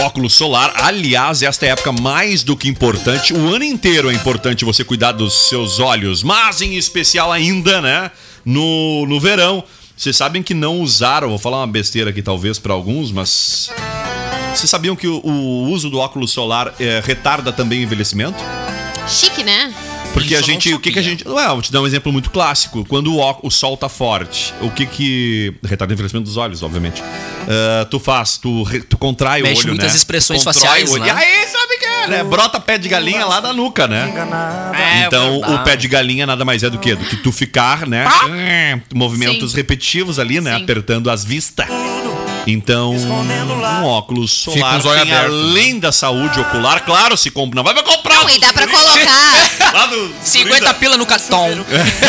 [0.00, 0.72] óculos solar.
[0.76, 3.34] Aliás, esta é época mais do que importante.
[3.34, 8.10] O ano inteiro é importante você cuidar dos seus olhos, mas em especial ainda, né?
[8.44, 9.62] No, no verão.
[9.96, 13.70] Vocês sabem que não usaram, vou falar uma besteira aqui talvez para alguns, mas.
[14.54, 18.38] Vocês sabiam que o, o uso do óculos solar eh, retarda também o envelhecimento?
[19.08, 19.72] Chique, né?
[20.12, 22.12] Porque Isso a gente, o que que a gente, ué, vou te dar um exemplo
[22.12, 22.84] muito clássico.
[22.84, 27.00] Quando o, o sol tá forte, o que que retarda o envelhecimento dos olhos, obviamente.
[27.48, 29.96] Ah, tu faz, tu, re- tu contrai Mexe o olho, muitas né?
[29.98, 31.04] expressões Contrai faciais, o olho.
[31.04, 31.08] né?
[31.10, 32.24] E aí, sabe que é, né?
[32.24, 34.12] Brota pé de galinha lá da nuca, né?
[34.74, 35.54] É então, verdade.
[35.54, 38.04] o pé de galinha nada mais é do que do que tu ficar, né?
[38.92, 39.56] Movimentos Sim.
[39.58, 40.56] repetitivos ali, né?
[40.56, 40.62] Sim.
[40.64, 41.66] Apertando as vistas.
[42.46, 45.34] Então, um óculos solar tem, abertos.
[45.34, 47.56] além da saúde ocular, claro, se compra.
[47.56, 48.14] Não vai pra comprar.
[48.14, 49.70] Não, e dá pra colocar.
[49.74, 51.46] Lá do- 50 pila no cartão.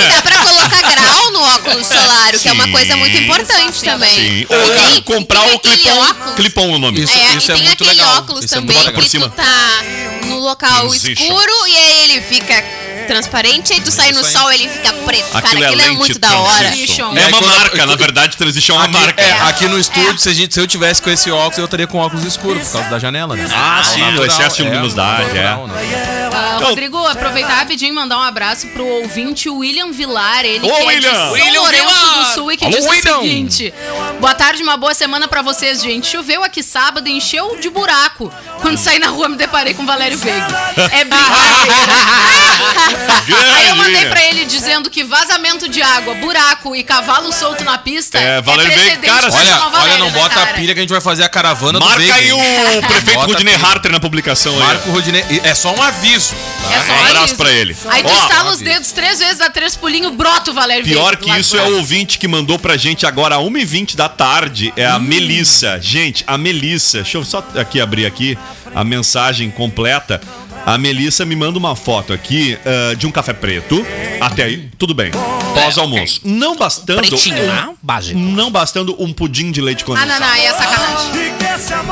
[0.09, 2.71] Dá pra colocar grau no óculos solar, o que é uma Sim.
[2.71, 4.09] coisa muito importante também.
[4.15, 4.21] Sim.
[4.21, 5.99] E Ou tem- comprar tem o aquele clipão.
[6.09, 7.01] óculos- Clipão é o nome.
[7.03, 8.17] Isso- é, isso e é tem muito aquele legal.
[8.17, 9.29] óculos Isso é muito também bota por que cima.
[9.29, 9.83] tu tá
[10.25, 11.11] no local Transition.
[11.23, 12.63] escuro e aí ele fica
[13.11, 15.25] transparente, aí tu sai no sol ele fica preto.
[15.31, 16.65] Cara, Aquilo é aquilo é lente muito da hora.
[16.67, 19.21] É É, uma quando- marca, na verdade, Transition é uma Aqui, marca.
[19.21, 21.87] é, aqui no estúdio, se, a gente, se eu tivesse com esse óculos, eu estaria
[21.87, 23.45] com óculos escuros, por causa da janela, né?
[23.53, 25.67] Ah, sim, o Natural, excesso de é, luminosidade, natural, é.
[25.67, 26.20] né?
[26.55, 30.81] Então- Rodrigo, aproveitar rapidinho e mandar um abraço pro ouvinte William Vilar, ele Ô, que
[30.81, 31.11] é William!
[31.11, 32.13] de São William Lourenço Vilar!
[32.29, 33.17] do Sul e que Alô, diz William!
[33.17, 33.73] o seguinte:
[34.19, 36.07] Boa tarde, uma boa semana pra vocês, gente.
[36.07, 38.31] Choveu aqui sábado e encheu de buraco.
[38.61, 40.47] Quando saí na rua, me deparei com o Valério Veiga.
[40.91, 41.91] É brincadeira.
[43.55, 47.77] Aí eu mandei pra ele dizendo que vazamento de água, buraco e cavalo solto na
[47.77, 50.57] pista É, Valério Veiga, precedente cara, pra Olha, Valério, olha, não né, bota a cara?
[50.57, 52.77] pilha que a gente vai fazer a caravana do Marca Veiga, aí hein?
[52.77, 53.67] o prefeito Bota Rudinei pilha.
[53.67, 54.59] Harter na publicação aí.
[54.59, 55.23] Marco Rodinei.
[55.43, 56.20] É só um aviso.
[56.29, 56.75] Tá?
[56.75, 57.35] É só Um abraço aviso.
[57.37, 57.75] pra ele.
[57.87, 61.33] Aí tu estala os dedos três vezes, dá três pulinhos, brota o Valério Pior Veiga.
[61.35, 64.97] que isso é o ouvinte que mandou pra gente agora, 1h20 da tarde, é a
[64.97, 65.01] Hum.
[65.01, 65.79] Melissa.
[65.81, 68.37] Gente, a Melissa, deixa eu só aqui abrir aqui
[68.75, 70.21] a mensagem completa.
[70.65, 73.85] A Melissa me manda uma foto aqui ah, de um café preto.
[74.19, 75.11] Até aí, tudo bem.
[75.53, 76.21] Pós-almoço.
[76.23, 76.99] Não bastando.
[77.01, 77.69] Pretinho, um- né?
[77.81, 78.17] Básico.
[78.19, 80.19] Não bastando um pudim de leite Ah, condensado.
[80.19, 81.31] não, não, aí é sacanagem.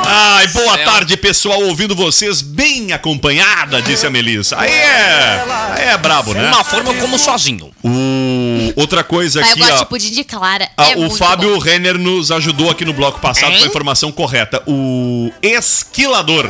[0.06, 0.84] Ai, boa Céu.
[0.84, 4.58] tarde, pessoal, ouvindo vocês bem acompanhada, disse a Melissa.
[4.58, 5.44] Aí é,
[5.76, 6.48] aí é brabo, né?
[6.48, 7.70] Uma forma como sozinho.
[7.82, 7.88] O,
[8.76, 9.78] outra coisa Mas eu aqui, gosto ó.
[9.84, 10.68] de pudim de clara.
[10.76, 11.58] Ah, é o muito Fábio bom.
[11.58, 13.58] Renner nos ajudou aqui no bloco passado Hein?
[13.58, 14.62] com a informação correta.
[14.66, 16.48] O esquilador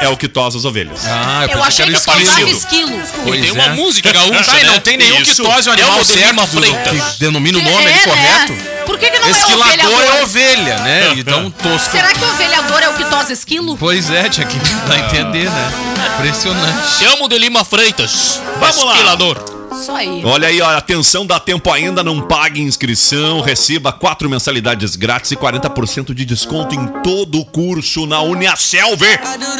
[0.00, 1.00] é o que tosa as ovelhas.
[1.06, 2.48] Ah, Eu achei que parecido.
[2.50, 3.00] esquilo.
[3.24, 3.70] Pois Tem uma é.
[3.72, 4.80] música gaúcha, Tá, e não né?
[4.80, 5.42] tem nenhum que Isso.
[5.42, 7.12] tose o É animal o certo, do- Freitas.
[7.14, 8.02] que denomina o nome É, ali né?
[8.04, 8.52] correto.
[8.86, 10.02] Por que, que não Esquilador é ovelhador?
[10.16, 11.12] é ovelha, né?
[11.16, 11.90] Então tosco.
[11.92, 13.76] Será que o ovelhador é o que tosa esquilo?
[13.76, 15.72] Pois é, tinha que dar a entender, né?
[16.18, 16.98] Impressionante.
[16.98, 18.40] Chamo de Lima Freitas.
[18.58, 18.92] Vamos lá.
[18.92, 19.61] Esquilador.
[19.80, 20.22] Isso aí.
[20.24, 25.36] Olha aí, ó, atenção, dá tempo ainda, não pague inscrição, receba quatro mensalidades grátis e
[25.36, 29.02] 40% de desconto em todo o curso na Uniaselv.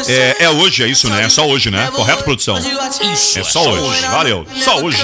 [0.07, 1.23] É, é hoje, é isso, né?
[1.25, 1.89] É só hoje, né?
[1.91, 2.57] Correto, produção?
[3.13, 3.39] Isso.
[3.39, 5.01] É só hoje, valeu, só hoje.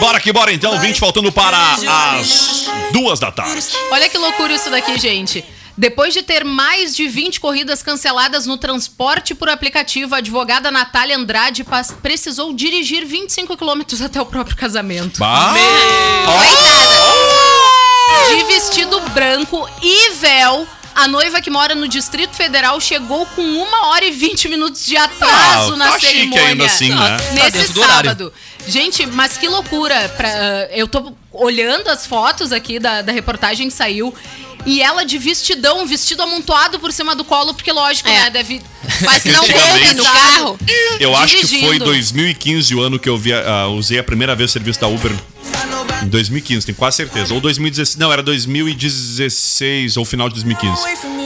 [0.00, 1.56] Bora que bora então, 20 faltando para
[2.16, 3.64] as duas da tarde.
[3.90, 5.44] Olha que loucura isso daqui, gente.
[5.76, 11.16] Depois de ter mais de 20 corridas canceladas no transporte por aplicativo, a advogada Natália
[11.16, 11.64] Andrade
[12.00, 15.18] precisou dirigir 25 quilômetros até o próprio casamento.
[15.18, 15.52] Bah.
[18.28, 23.88] De vestido branco e véu, a noiva que mora no Distrito Federal chegou com uma
[23.88, 26.46] hora e 20 minutos de atraso Ah, na tá cerimônia.
[26.48, 27.16] ainda assim, né?
[27.18, 28.10] Tá Nesse horário.
[28.10, 28.32] sábado.
[28.66, 30.08] Gente, mas que loucura.
[30.16, 34.14] Pra, ah, eu tô olhando as fotos aqui da, da reportagem que saiu.
[34.66, 38.12] E ela de vestidão, um vestido amontoado por cima do colo, porque lógico, É.
[38.24, 38.30] né?
[38.30, 38.62] Deve.
[39.02, 40.58] Mas se não coube no carro.
[40.98, 41.66] Eu acho que Dirigindo.
[41.68, 44.86] foi 2015 o ano que eu vi, ah, usei a primeira vez o serviço da
[44.88, 45.12] Uber.
[46.02, 47.32] Em 2015, tenho quase certeza.
[47.34, 47.96] Ou 2016.
[47.98, 50.82] Não, era 2016 ou final de 2015.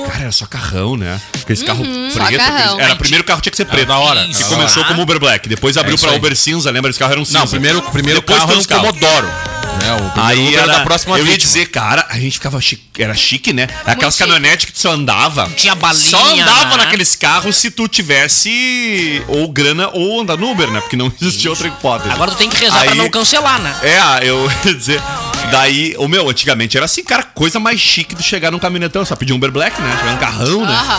[0.08, 1.20] Cara, era só carrão, né?
[1.40, 2.38] Aquele carro só preto.
[2.38, 2.80] carrão.
[2.80, 3.88] Era o primeiro carro que tinha que ser preto.
[3.88, 4.26] da hora.
[4.26, 5.48] Que começou como Uber Black.
[5.48, 6.18] Depois abriu isso pra aí.
[6.18, 6.70] Uber cinza.
[6.70, 6.90] Lembra?
[6.90, 7.38] Esse carro era um cinza.
[7.38, 8.64] Não, o primeiro, o primeiro Depois carro era um.
[8.64, 9.28] Comodoro.
[9.78, 10.12] Né?
[10.16, 11.46] Aí era, da próxima eu ia vítima.
[11.52, 13.68] dizer, cara, a gente ficava chique, era chique, né?
[13.86, 14.24] Aquelas chique.
[14.28, 15.48] caminhonetes que tu só andava.
[15.56, 16.84] Tinha balinha, Só andava né?
[16.84, 20.80] naqueles carros se tu tivesse ou grana ou andar no Uber, né?
[20.80, 22.10] Porque não existia outra hipótese.
[22.12, 23.74] Agora tu tem que rezar pra Aí- não cancelar, né?
[23.82, 25.02] É, eu ia dizer.
[25.50, 29.16] Daí, o meu, antigamente era assim, cara, coisa mais chique de chegar num caminhonetão, só
[29.16, 29.96] pedir um Uber Black, né?
[29.98, 30.72] Chegar num carrão, né?
[30.74, 30.98] Aham.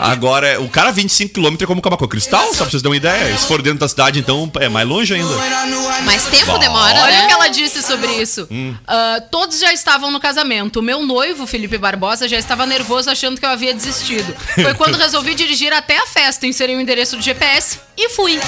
[0.00, 3.36] Agora, o cara 25km é como Camacuã Cristal, só pra vocês terem uma ideia.
[3.38, 5.32] Se for dentro da cidade, então é mais longe ainda.
[6.04, 7.24] Mais tempo demora, Olha né?
[7.24, 8.46] o que ela disse sobre isso.
[8.50, 8.74] Hum.
[8.86, 10.80] Ah, todos já estavam no casamento.
[10.80, 14.34] O meu noivo, Felipe Barbosa, já estava nervoso achando que eu havia desistido.
[14.54, 18.38] Foi quando resolvi dirigir até a festa, inseri o endereço do GPS e fui.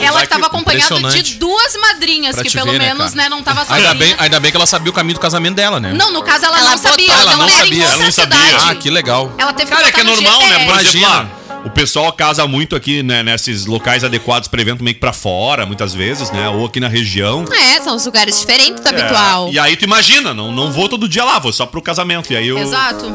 [0.00, 3.42] Ela estava que acompanhada de duas madrinhas, Pra que pelo ver, né, menos, né, não
[3.42, 3.90] tava sozinha.
[3.90, 5.92] Ainda bem, ainda bem que ela sabia o caminho do casamento dela, né?
[5.92, 7.12] Não, no caso ela, Ela não sabia.
[7.12, 8.56] Ela, ela não era sabia, ela não sabia.
[8.66, 9.32] Ah, que legal.
[9.36, 10.64] Ela teve que Cara, é que é no normal, né?
[10.64, 11.43] Imagina.
[11.64, 15.64] O pessoal casa muito aqui, né, nesses locais adequados pra evento meio que pra fora,
[15.64, 16.48] muitas vezes, né?
[16.48, 17.44] Ou aqui na região.
[17.52, 19.48] É, são os lugares diferentes do habitual.
[19.48, 22.32] É, e aí tu imagina, não, não vou todo dia lá, vou só pro casamento.
[22.32, 22.58] E aí eu.
[22.58, 23.06] Exato.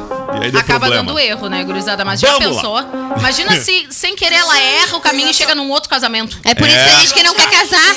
[0.42, 1.04] E aí deu Acaba problema.
[1.06, 2.04] dando erro, né, gurizada?
[2.04, 2.62] Mas já Vamos lá.
[2.62, 2.80] pensou?
[3.20, 6.38] Imagina se, sem querer, ela erra o caminho e chega num outro casamento.
[6.44, 6.84] É por isso É.
[6.86, 7.96] que a gente que não quer casar.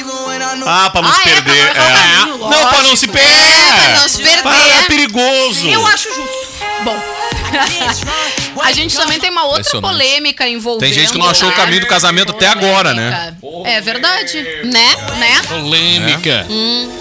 [0.66, 1.72] Ah, pra não Ah, se é, perder.
[1.72, 3.30] pra não o caminho, Não, pra não se perder.
[3.32, 4.42] É, pra não se perder.
[4.48, 5.66] Ah, é perigoso.
[5.68, 6.52] Eu acho justo.
[6.84, 6.96] Bom.
[8.60, 10.80] a gente também tem uma outra polêmica envolvendo.
[10.88, 13.34] Tem gente que não achou o caminho do casamento até agora, né?
[13.64, 14.40] É verdade.
[14.64, 14.96] Né?
[15.18, 15.42] Né?
[15.48, 16.46] Polêmica.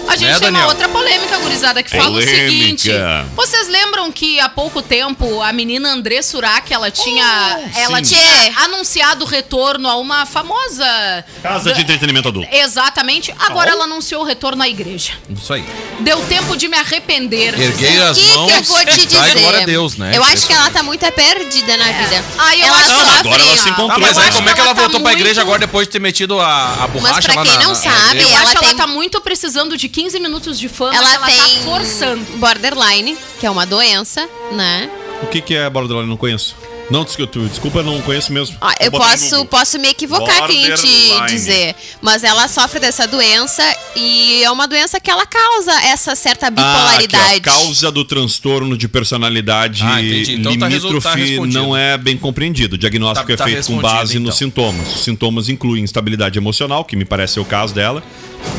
[0.08, 0.68] A gente Né, tem uma Daniel?
[0.68, 2.36] outra polêmica, gurizada, que fala o Polêmica.
[2.36, 2.90] seguinte.
[3.34, 8.14] Vocês lembram que há pouco tempo a menina André Surak, ela tinha, ela sim.
[8.14, 12.48] tinha anunciado o retorno a uma famosa Casa de entretenimento adulto.
[12.54, 13.34] Exatamente.
[13.38, 15.12] Agora ela anunciou o retorno à igreja.
[15.30, 15.64] Isso aí.
[16.00, 17.58] Deu tempo de me arrepender.
[17.60, 18.52] Erguei O as que, mãos.
[18.52, 19.38] que eu vou te dizer?
[19.40, 20.12] glória a Deus, né?
[20.14, 21.10] Eu acho que ela tá muito é
[21.42, 22.24] perdida na vida.
[22.38, 23.18] Ah, eu ela Não, sofre.
[23.18, 23.88] agora ela se encontrou.
[23.88, 25.86] Tá, mas aí como é que ela ela tá voltou pra igreja muito- agora depois
[25.86, 28.40] de ter metido a, a borracha pra lá quem na- não na- sabe, Eu ela
[28.42, 30.94] acho que ela tem- tá muito precisando de 15 minutos de fama.
[30.96, 32.24] Ela, ela tem tá forçando.
[32.36, 34.88] borderline, que é uma doença, né?
[35.22, 36.08] O que, que é borderline?
[36.08, 36.56] Não conheço.
[36.90, 38.56] Não, desculpa, não conheço mesmo.
[38.60, 43.62] Ó, eu posso, posso me equivocar aqui em dizer, mas ela sofre dessa doença
[43.96, 47.38] e é uma doença que ela causa essa certa Ah, bipolaridade.
[47.38, 50.02] ó, causa do transtorno de personalidade Ah.
[50.02, 51.58] Então tá tá limítrofe respondido.
[51.58, 52.74] não é bem compreendido.
[52.74, 54.48] O diagnóstico Tá- é tá feito com base nos então.
[54.50, 54.96] sintomas.
[54.96, 58.02] Os sintomas incluem instabilidade emocional, que me parece ser o caso dela,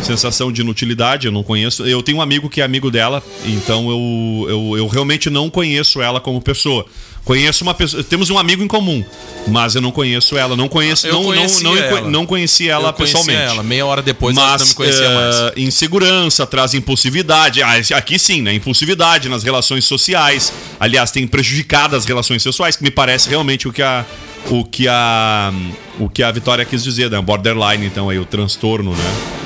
[0.02, 1.86] sensação de inutilidade, eu não conheço.
[1.86, 6.02] Eu tenho um amigo que é amigo dela, então eu, eu, eu realmente não conheço
[6.02, 6.86] ela como pessoa.
[7.24, 8.04] Conheço uma pessoa.
[8.04, 9.04] Temos um amigo em comum,
[9.48, 10.56] mas eu não conheço ela.
[10.56, 12.10] Não conheço, Eu não, não, conhecia não, ela.
[12.10, 13.40] não conheci ela Eu pessoalmente.
[13.42, 13.64] ela.
[13.64, 15.54] Meia hora depois ela Mas não me conhecia eh, mais.
[15.58, 17.62] insegurança, traz impulsividade.
[17.62, 18.54] Ah, aqui sim, né?
[18.54, 20.52] Impulsividade nas relações sociais.
[20.80, 24.06] Aliás, tem prejudicado as relações sexuais, que me parece realmente o que a.
[24.50, 25.52] O que a.
[26.00, 27.22] O que a Vitória quis dizer, né?
[27.22, 29.43] Borderline, então, aí, o transtorno, né?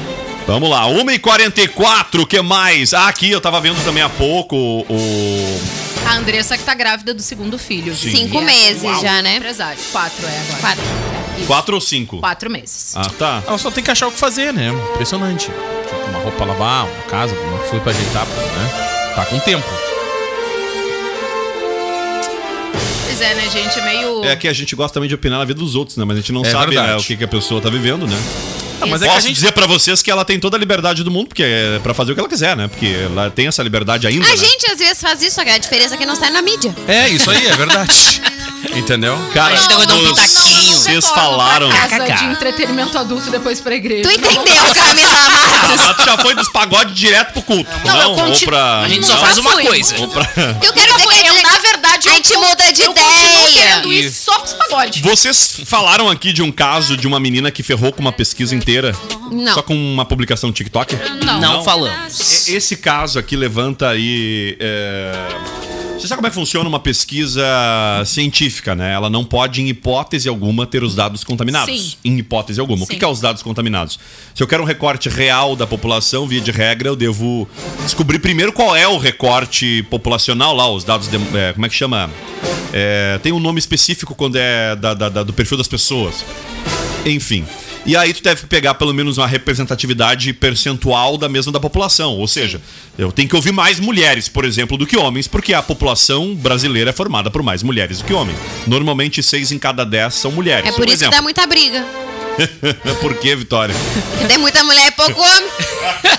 [0.47, 2.93] Vamos lá, 1h44, o que mais?
[2.93, 5.61] Ah, aqui eu tava vendo também há pouco o.
[6.05, 7.93] A Andressa que tá grávida do segundo filho.
[7.93, 8.11] viu?
[8.17, 9.35] Cinco é- meses já, né?
[9.35, 9.77] Empresário.
[9.91, 10.59] Quatro é agora.
[10.61, 10.83] Quatro.
[11.47, 12.19] Quatro ou cinco?
[12.19, 12.95] Quatro meses.
[12.95, 13.43] Ah, tá.
[13.45, 14.69] Ela só tem que achar o que fazer, né?
[14.93, 15.47] Impressionante.
[15.47, 19.13] Tipo, uma roupa pra lavar, uma casa, uma coisa pra ajeitar, né?
[19.15, 19.67] Tá com tempo.
[23.05, 23.77] Pois é, né, gente?
[23.77, 24.23] É meio.
[24.23, 26.05] É que a gente gosta também de opinar na vida dos outros, né?
[26.05, 28.17] Mas a gente não É sabe né, o que, que a pessoa tá vivendo, né?
[28.79, 29.35] Ah, mas é Posso que a gente...
[29.35, 32.11] dizer pra vocês que ela tem toda a liberdade do mundo, porque é pra fazer
[32.11, 32.67] o que ela quiser, né?
[32.67, 34.25] Porque ela tem essa liberdade ainda.
[34.25, 34.37] A né?
[34.37, 36.75] gente às vezes faz isso, só que a diferença é que não sai na mídia.
[36.87, 38.21] É, isso aí, é verdade.
[38.75, 39.17] Entendeu?
[39.33, 40.77] Cara, A gente um pitaquinho.
[40.77, 41.69] vocês falaram.
[41.69, 44.03] casa de entretenimento adulto depois pra igreja.
[44.09, 45.85] Tu entendeu, Camila Matos?
[45.85, 47.69] Ah, tu já foi dos pagodes direto pro culto.
[47.85, 48.81] Não, Não, eu ou continuo- pra.
[48.81, 49.63] A gente só faz uma fui.
[49.65, 49.95] coisa.
[49.99, 50.23] Ou pra...
[50.63, 53.51] Eu quero dizer que Eu, na verdade, a gente eu- muda de eu continuo ideia.
[53.51, 55.01] querendo ir só pros pagodes.
[55.01, 58.95] Vocês falaram aqui de um caso de uma menina que ferrou com uma pesquisa inteira.
[59.31, 59.53] Não.
[59.53, 60.95] Só com uma publicação no TikTok?
[61.25, 61.39] Não.
[61.39, 62.47] Não falamos.
[62.47, 64.55] Esse caso aqui levanta aí.
[64.59, 65.13] é,
[65.97, 67.43] Você sabe como é que funciona uma pesquisa
[68.05, 68.93] científica, né?
[68.93, 71.73] Ela não pode, em hipótese alguma, ter os dados contaminados.
[71.91, 71.97] Sim.
[72.05, 72.83] Em hipótese alguma.
[72.83, 72.93] O Sim.
[72.93, 73.99] que que é os dados contaminados?
[74.35, 77.49] Se eu quero um recorte real da população, via de regra, eu devo
[77.83, 81.07] descobrir primeiro qual é o recorte populacional lá, os dados.
[81.07, 82.09] de- é, como é que chama?
[82.71, 86.23] É, tem um nome específico quando é da- da- da- do perfil das pessoas.
[87.05, 87.43] Enfim.
[87.87, 92.17] E aí tu deve pegar pelo menos uma representatividade percentual da mesma da população.
[92.17, 92.61] Ou seja,
[92.97, 96.89] eu tenho que ouvir mais mulheres, por exemplo, do que homens, porque a população brasileira
[96.89, 98.37] é formada por mais mulheres do que homens.
[98.67, 100.69] Normalmente, seis em cada dez são mulheres.
[100.69, 101.85] É por isso que dá muita briga.
[103.01, 103.73] Por que, Vitória?
[104.11, 105.49] Porque tem muita mulher e pouco homem.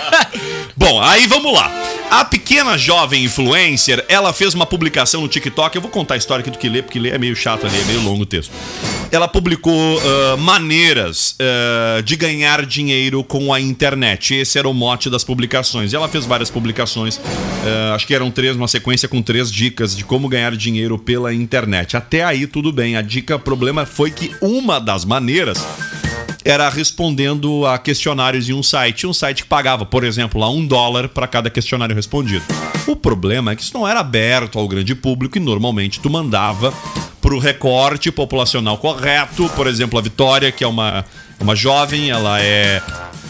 [0.77, 1.71] Bom, aí vamos lá.
[2.11, 5.77] A pequena jovem influencer, ela fez uma publicação no TikTok.
[5.77, 7.81] Eu vou contar a história aqui do que ler, porque ler é meio chato ali,
[7.81, 8.53] é meio longo o texto.
[9.11, 14.35] Ela publicou ah, maneiras ah, de ganhar dinheiro com a internet.
[14.35, 15.93] Esse era o mote das publicações.
[15.93, 17.19] E ela fez várias publicações,
[17.65, 21.33] ah, acho que eram três, uma sequência com três dicas de como ganhar dinheiro pela
[21.33, 21.97] internet.
[21.97, 22.97] Até aí tudo bem.
[22.97, 25.59] A dica, o problema foi que uma das maneiras
[26.45, 29.07] era respondendo a questionários em um site.
[29.07, 32.45] Um site que pagava, por exemplo, lá um dólar para cada questionário respondido.
[32.87, 36.73] O problema é que isso não era aberto ao grande público e normalmente tu mandava
[37.29, 39.51] pro recorte populacional correto.
[39.51, 41.05] Por exemplo, a Vitória, que é uma,
[41.39, 42.81] uma jovem, ela é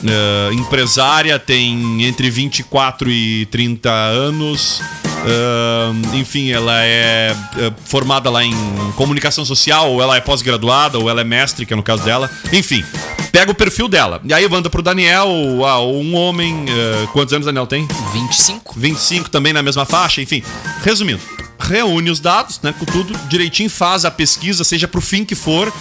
[0.04, 4.80] eh, empresária, tem entre 24 e 30 anos.
[5.02, 8.54] Ahn, enfim, ela é, é, formada lá em
[8.94, 12.30] comunicação social, ou ela é pós-graduada, ou ela é mestre, que é no caso dela.
[12.52, 12.84] Enfim,
[13.32, 14.20] pega o perfil dela.
[14.24, 15.28] E aí manda pro Daniel,
[15.66, 16.66] ah, um homem.
[16.68, 17.88] eh, quantos anos o Daniel tem?
[18.12, 18.78] 25?
[18.78, 20.40] 25 também na mesma faixa, enfim.
[20.84, 21.20] Resumindo,
[21.58, 25.72] reúne os dados, né, com tudo direitinho, faz a pesquisa, seja pro fim que for.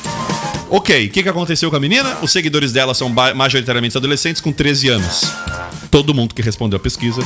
[0.70, 2.18] Ok, o que, que aconteceu com a menina?
[2.22, 5.32] Os seguidores dela são majoritariamente adolescentes com 13 anos.
[5.90, 7.22] Todo mundo que respondeu a pesquisa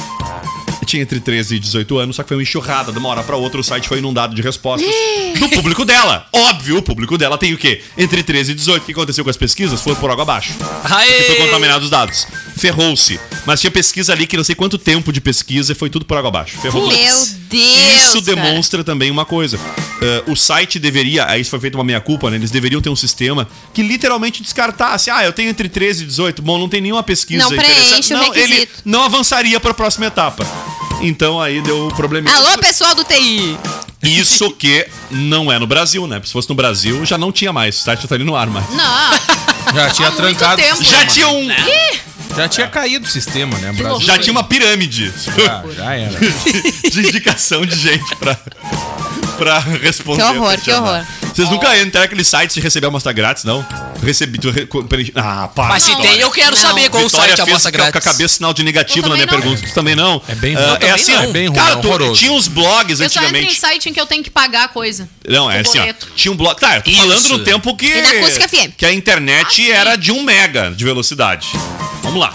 [0.92, 3.38] tinha entre 13 e 18 anos, só que foi uma enxurrada de uma hora pra
[3.38, 4.94] outra, o site foi inundado de respostas
[5.40, 6.28] do público dela.
[6.34, 7.82] Óbvio, o público dela tem o quê?
[7.98, 8.82] Entre 13 e 18.
[8.82, 9.82] O que aconteceu com as pesquisas?
[9.82, 10.54] Foi por água abaixo.
[11.18, 12.28] Que foi contaminado os dados.
[12.62, 13.20] Ferrou-se.
[13.44, 16.16] Mas tinha pesquisa ali que não sei quanto tempo de pesquisa e foi tudo por
[16.16, 16.60] água abaixo.
[16.60, 16.96] Ferrou tudo.
[16.96, 17.36] Meu Deus.
[17.52, 18.36] Isso cara.
[18.36, 19.60] demonstra também uma coisa.
[20.00, 22.36] Eh, o site deveria, aí isso foi feito uma meia-culpa, né?
[22.36, 25.10] Eles deveriam ter um sistema que literalmente descartasse.
[25.10, 26.44] Ah, eu tenho entre 13 e 18.
[26.44, 28.82] Bom, não tem nenhuma pesquisa Não preenche o Não, ele requisito.
[28.86, 30.46] não avançaria para a próxima etapa.
[31.02, 32.36] Então aí deu um probleminha.
[32.36, 33.58] Alô, pessoal do TI.
[34.04, 36.22] Isso que não é no Brasil, né?
[36.24, 37.80] Se fosse no Brasil, já não tinha mais.
[37.80, 38.70] O site já tá ali no ar, mas.
[38.70, 39.74] Não.
[39.74, 40.62] Já tinha Há trancado.
[40.62, 40.84] o tempo.
[40.84, 41.46] Já tinha um.
[41.46, 41.56] né?
[42.36, 43.72] Já tinha caído o sistema, né?
[43.72, 46.18] Brasil Já tinha uma pirâmide já, já era.
[46.90, 48.38] de indicação de gente pra,
[49.44, 50.22] pra responder.
[50.24, 51.06] Que horror, a que horror.
[51.34, 53.66] Vocês nunca entraram naquele site de receber amostra grátis, não?
[54.04, 54.38] Recebi.
[54.38, 55.70] Tu re, preenche- ah, para.
[55.70, 56.62] Mas se tem, eu quero Não.
[56.62, 57.92] saber qual o Vitória site a fez amostra com a- grátis.
[58.04, 59.34] com a cabeça sinal de negativo Eu na minha não.
[59.40, 59.62] pergunta.
[59.66, 60.22] Tu também não?
[60.28, 60.78] É bem Ah, ruim.
[60.82, 61.24] Eu é assim, não.
[61.24, 63.60] É bem ruim, cara, é tu- tinha uns blogs Eu só entro em antigamente.
[63.60, 65.08] site em que eu tenho que pagar a coisa.
[65.28, 65.94] Não, é O assim, ó.
[66.16, 66.60] Tinha um blog.
[66.60, 67.00] Tá, eu tô Isso.
[67.00, 67.86] falando no tempo que.
[67.88, 68.74] E na Acústica FM.
[68.78, 71.48] Que a internet era de 1 mega de velocidade.
[72.04, 72.34] Vamos lá.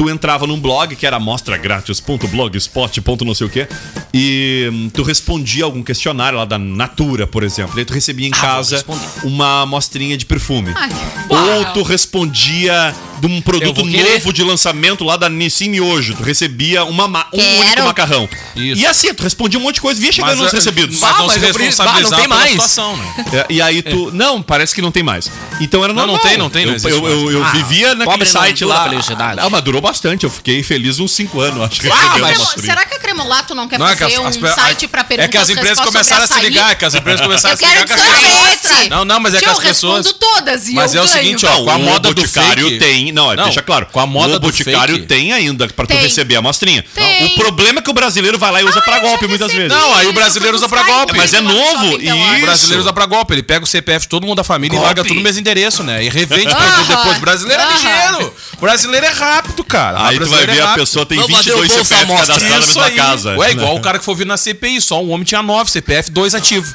[0.00, 3.00] Tu entrava num blog que era amostragrátis.blogspot.
[3.26, 3.68] não sei o quê.
[4.14, 7.76] E hum, tu respondia algum questionário lá da Natura, por exemplo.
[7.76, 8.82] E aí tu recebia em Ah, casa
[9.22, 10.72] uma amostrinha de perfume.
[10.74, 10.88] Ai,
[11.28, 16.14] Ou tu respondia de um produto novo de lançamento lá da Nissin Miojo.
[16.14, 17.60] Tu recebia uma ma- um Quero.
[17.60, 18.26] único macarrão.
[18.56, 18.80] Isso.
[18.80, 20.98] E assim, tu respondia um monte de coisa, via chegando nos é- recebidos.
[20.98, 22.50] Mas Ah, não mas se responsabilizar bah, não tem mais.
[22.52, 23.14] situação, né?
[23.34, 24.10] É, e aí tu.
[24.14, 25.30] Não, parece que não tem mais.
[25.60, 26.16] Então era Não, normal.
[26.16, 27.44] não tem, não tem, não Eu, existe eu, eu, eu.
[27.44, 28.88] Ah, vivia naquele não site lá.
[28.88, 29.38] felicidade.
[29.38, 30.24] Ah, mas durou bastante.
[30.24, 31.88] Eu fiquei feliz uns 5 anos, acho que.
[31.88, 34.46] Ah, mas- Cremo- será que a Cremolato não quer Não, é que fazer as- um
[34.46, 36.94] as- site pra perguntas É que as empresas começaram a se ligar, é que as
[36.94, 38.88] empresas começaram Eu a se ligar quero de as sorvete.
[38.90, 40.06] Não, não, mas é que as eu pessoas.
[40.06, 41.18] respondo todas e Mas eu é o ganho.
[41.18, 42.78] seguinte, ó, com a moda do Boticário fake.
[42.78, 43.12] tem tem.
[43.12, 43.86] Não, deixa claro.
[43.86, 46.84] com a moda do Boticário tem ainda pra tu receber a amostrinha.
[47.24, 49.68] O problema é que o brasileiro vai lá e usa pra eu golpe muitas vezes.
[49.68, 51.16] Não, aí o brasileiro usa pra buscar golpe.
[51.16, 52.36] Mas é no novo, shopping Pelotas.
[52.38, 54.80] O brasileiro usa pra golpe, ele pega o CPF de todo mundo da família e
[54.80, 56.04] larga tudo no mesmo endereço, né?
[56.04, 56.54] E revende
[56.88, 57.18] depois.
[57.18, 58.34] Brasileiro é ligeiro.
[58.60, 59.79] Brasileiro é rápido, cara.
[59.88, 62.06] Aí O tu vai brasileiro ver é a pessoa tem bater 22 o bolso CPF
[62.06, 62.94] cadastrados na mesma aí.
[62.96, 63.36] casa.
[63.36, 66.10] Ué, igual o cara que foi vir na CPI, só um homem tinha 9 CPF,
[66.10, 66.74] 2 ativos.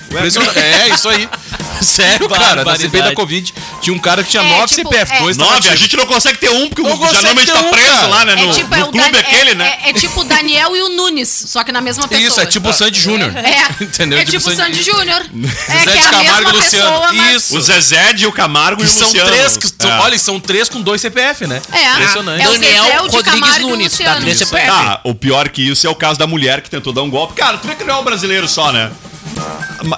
[0.56, 1.28] É, isso aí.
[1.82, 2.64] Sério, cara.
[2.64, 2.76] Na.
[2.76, 5.20] CPI da Covid, tinha um cara que tinha É, 9 tipo, CPF, é.
[5.20, 7.92] 2 Nove, a gente não consegue ter um, porque Não o ter tá um, preso
[7.92, 8.08] cara.
[8.08, 8.36] lá, né?
[8.36, 9.78] No, É tipo, é no o clube Dan- aquele, é, né?
[9.84, 12.28] É, é tipo o Daniel e o Nunes, só que na mesma pessoa.
[12.28, 13.32] Isso, é tipo o Sandy Júnior.
[13.36, 14.20] É, Entendeu?
[14.20, 15.22] é tipo o Sandy Júnior.
[15.68, 17.02] É Zé que de é a Camargo mesma e Luciano.
[17.02, 17.36] pessoa.
[17.36, 17.58] Isso.
[17.58, 19.30] O Zezé, de, o Camargo e o Luciano.
[19.30, 20.00] três, são, É.
[20.00, 21.62] olha, são três com dois CPF, né?
[21.72, 22.42] É, Impressionante.
[22.44, 24.14] é o Daniel Zezé, o de Rodrigues Camargo Nunes, Luciano.
[24.16, 24.22] tá?
[24.22, 24.46] Três Isso.
[24.50, 24.70] CPF.
[24.72, 27.34] Ah, o pior que isso é o caso da mulher que tentou dar um golpe.
[27.34, 28.92] Cara, tu vê que não é um brasileiro só, né?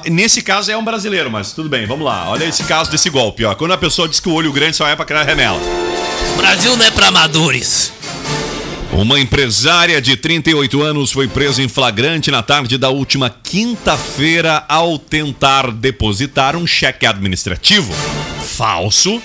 [0.10, 2.30] Nesse caso é um brasileiro, mas tudo bem, vamos lá.
[2.30, 3.54] Olha esse caso desse golpe, ó.
[3.56, 5.60] Quando a pessoa diz que o olho grande só é pra criar remela.
[6.38, 7.94] Brasil não é pra amadores.
[8.92, 14.98] Uma empresária de 38 anos foi presa em flagrante na tarde da última quinta-feira ao
[14.98, 17.94] tentar depositar um cheque administrativo
[18.58, 19.22] falso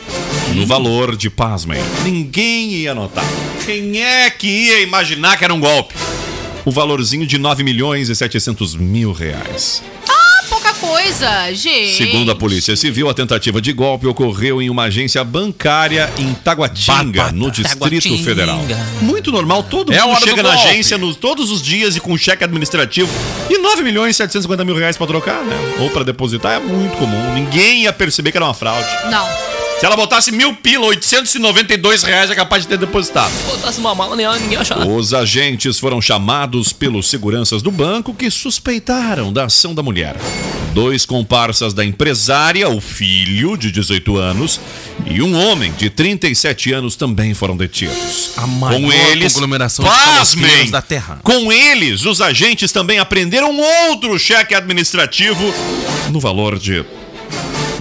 [0.55, 3.25] no valor de, pasmem, ninguém ia notar.
[3.65, 5.95] Quem é que ia imaginar que era um golpe?
[6.65, 9.83] O valorzinho de 9 milhões e 700 mil reais.
[10.09, 11.97] Ah, pouca coisa, gente.
[11.97, 17.23] Segundo a Polícia Civil, a tentativa de golpe ocorreu em uma agência bancária em Taguatinga,
[17.23, 17.33] Batata.
[17.33, 18.25] no Distrito Taguatinga.
[18.25, 18.65] Federal.
[19.01, 20.69] Muito normal, todo É mundo chega na golpe.
[20.69, 23.09] agência nos- todos os dias e com cheque administrativo.
[23.51, 25.57] E 9 milhões e 750 mil reais pra trocar, né?
[25.81, 27.35] Ou pra depositar é muito comum.
[27.35, 28.87] Ninguém ia perceber que era uma fraude.
[29.11, 29.27] Não.
[29.83, 33.33] Se ela botasse mil pila, 892 reais é capaz de ter depositado.
[33.49, 34.79] Botasse uma mala, nem- ninguém achar.
[34.87, 40.15] Os agentes foram chamados pelos seguranças do banco que suspeitaram da ação da mulher.
[40.73, 44.61] Dois comparsas da empresária, o filho, de 18 anos,
[45.05, 48.31] e um homem de 37 anos também foram detidos.
[48.37, 51.19] A maior com eles, conglomeração de pasmem, palestinos da terra.
[51.25, 53.53] com eles, os agentes também apreenderam
[53.89, 55.53] outro cheque administrativo
[56.13, 56.85] no valor de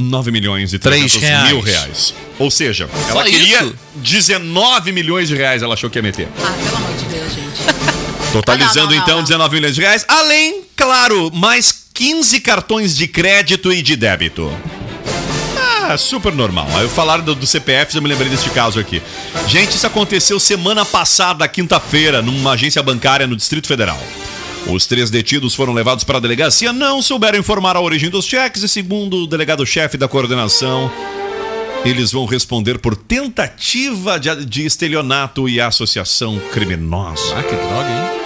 [0.02, 1.84] 9 milhões e Três 300 mil reais.
[1.84, 2.14] reais.
[2.40, 3.76] Ou seja, ela queria isso?
[3.96, 6.28] 19 milhões de reais, ela achou que ia meter.
[6.44, 7.62] Ah, pelo amor de Deus, gente.
[8.34, 9.24] Totalizando Ah, não, não, então não.
[9.24, 10.06] 19 milhões de reais.
[10.08, 14.52] Além, claro, mais 15 cartões de crédito e de débito.
[15.84, 16.68] Ah, super normal.
[16.76, 19.02] Aí eu falaram do, do CPF, eu me lembrei deste caso aqui.
[19.48, 24.00] Gente, isso aconteceu semana passada, quinta-feira, numa agência bancária no Distrito Federal.
[24.68, 28.64] Os três detidos foram levados para a delegacia, não souberam informar a origem dos cheques
[28.64, 30.92] e, segundo o delegado-chefe da coordenação,
[31.84, 37.36] eles vão responder por tentativa de, de estelionato e associação criminosa.
[37.36, 38.22] Ah, que droga, hein?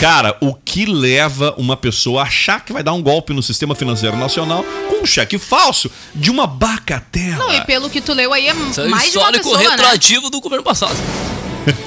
[0.00, 3.74] Cara, o que leva uma pessoa a achar que vai dar um golpe no sistema
[3.74, 7.36] financeiro nacional com um cheque falso de uma bacatela?
[7.36, 9.62] Não, e pelo que tu leu aí, é Isso é mais de uma histórico pessoa,
[9.62, 9.70] né?
[9.70, 10.96] retroativo do governo passado.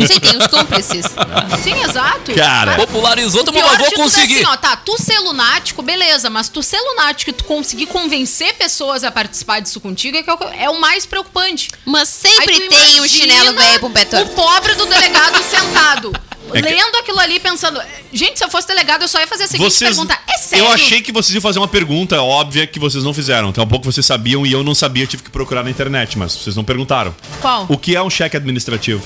[0.08, 1.06] Sim, tem os cúmplices.
[1.64, 2.34] Sim, exato.
[2.34, 4.36] Cara, Popularizou, O pior mas vou é conseguir.
[4.36, 8.54] assim, ó, tá, tu ser lunático, beleza, mas tu ser lunático e tu conseguir convencer
[8.56, 11.70] pessoas a participar disso contigo é, que é, o, é o mais preocupante.
[11.86, 16.12] Mas sempre tu tem um imagina chinelo velho um pé O pobre do delegado sentado,
[16.54, 19.44] É que- lendo aquilo ali, pensando, gente, se eu fosse delegado, eu só ia fazer
[19.46, 19.90] a seguinte vocês.
[19.92, 20.66] pergunta, é sério?
[20.66, 23.50] Eu achei que vocês iam fazer uma pergunta óbvia que vocês não fizeram.
[23.50, 26.34] Então, um pouco vocês sabiam e eu não sabia, tive que procurar na internet, mas
[26.34, 27.16] vocês não perguntaram.
[27.42, 27.66] Qual?
[27.70, 29.04] O que é um cheque administrativo?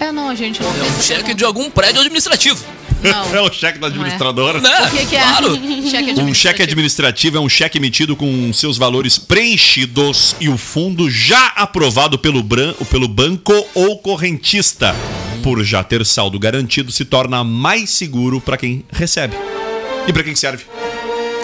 [0.00, 1.34] É, não, a gente não É um cheque pergunta.
[1.34, 2.64] de algum prédio administrativo.
[3.02, 3.22] Não.
[3.34, 4.60] É o cheque da administradora.
[4.60, 4.70] Né?
[4.86, 5.20] O que, que é?
[5.22, 5.54] Claro.
[5.90, 11.10] cheque Um cheque administrativo é um cheque emitido com seus valores preenchidos e o fundo
[11.10, 14.94] já aprovado pelo, bran pelo banco ou correntista.
[15.42, 19.34] Por já ter saldo garantido, se torna mais seguro para quem recebe.
[20.06, 20.64] E para quem que serve?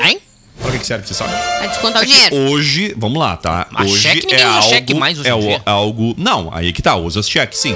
[0.05, 0.21] Hein?
[0.63, 1.33] Para quem que serve, você sabe?
[1.33, 2.37] Pra descontar o É que dinheiro.
[2.53, 3.67] hoje, vamos lá, tá?
[3.73, 5.63] Mas hoje cheque é usa algo, cheque mais hoje é em o- dia.
[5.67, 7.75] algo, não, aí que tá, usa cheque, sim.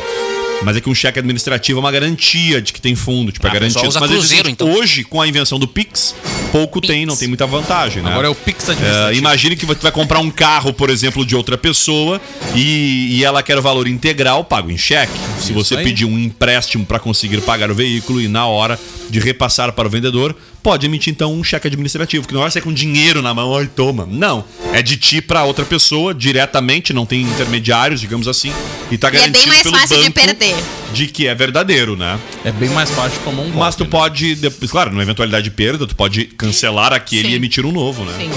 [0.64, 3.50] Mas é que um cheque administrativo é uma garantia de que tem fundo, tipo, é
[3.50, 3.80] Ah, garantido.
[3.80, 4.70] só usa Mas cruzeiro, então.
[4.72, 6.14] hoje, com a invenção do Pix,
[6.50, 8.10] pouco tem, não tem muita vantagem, né?
[8.10, 9.18] Agora é o Pix É, administrativo.
[9.18, 12.20] imagine que você vai comprar um carro, por exemplo, de outra pessoa
[12.54, 15.12] e, e ela quer o valor integral pago em cheque.
[15.40, 15.84] Se você aí.
[15.84, 18.78] pedir um empréstimo para conseguir pagar o veículo e na hora
[19.12, 22.62] de repassar para o vendedor, pode emitir então um cheque administrativo, que não vai ser
[22.62, 24.08] com dinheiro na mão, ai toma.
[24.10, 24.42] Não,
[24.72, 28.54] é de ti para outra pessoa diretamente, não tem intermediários, digamos assim,
[28.90, 30.54] e tá E é garantido bem mais pelo fácil de banco perder.
[30.94, 32.18] de que é verdadeiro, né?
[32.42, 33.58] É bem mais fácil de tomar um golpe.
[33.58, 33.90] Mas tu né?
[33.90, 37.32] pode, depois, claro, numa eventualidade de perda, tu pode cancelar aquele Sim.
[37.32, 38.14] e emitir um novo, né?
[38.16, 38.30] Sim.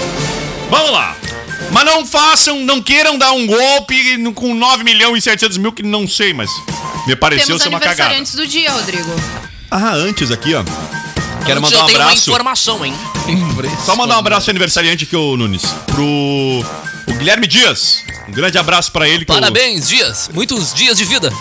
[0.68, 1.16] Vamos lá.
[1.72, 5.82] Mas não façam, não queiram dar um golpe com 9 milhões e 700 mil, que
[5.82, 6.50] não sei, mas
[7.06, 8.10] me pareceu Temos ser uma cagada.
[8.10, 9.10] aniversariantes do dia, Rodrigo.
[9.70, 10.62] Ah, antes aqui, ó.
[11.44, 12.30] Quero mandar eu um tenho uma abraço.
[12.30, 12.94] informação, hein?
[13.84, 15.62] Só mandar um abraço aniversariante aqui, ô Nunes.
[15.86, 18.04] Pro O Guilherme Dias.
[18.28, 19.24] Um grande abraço pra ele.
[19.24, 20.28] que eu- Parabéns, Dias.
[20.34, 21.30] Muitos dias de vida.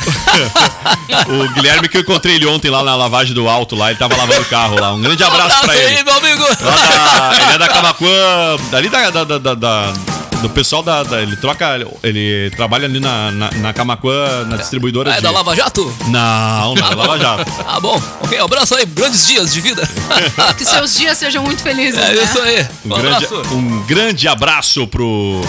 [1.27, 4.15] O Guilherme que eu encontrei ele ontem lá na lavagem do alto lá, ele tava
[4.15, 4.93] lavando o carro lá.
[4.93, 6.03] Um grande abraço pra aí, ele.
[6.03, 6.43] meu amigo.
[6.43, 9.93] Da- ele é da Camacuã, dali da, da, da- da- da-
[10.41, 11.79] do pessoal da, da- Ele troca.
[12.03, 15.21] Ele trabalha ali na, na, na Camacuã, na distribuidora É de.
[15.21, 15.95] da Lava Jato?
[16.07, 17.51] Não, não é da Lava Jato.
[17.67, 18.01] Ah, bom.
[18.21, 18.85] Ok, abraço aí.
[18.85, 19.87] Grandes dias de vida.
[20.57, 22.23] Que seus dias sejam muito felizes, É né?
[22.23, 22.67] isso aí.
[22.85, 23.55] Um Um grande, abraço.
[23.55, 25.41] um grande abraço pro,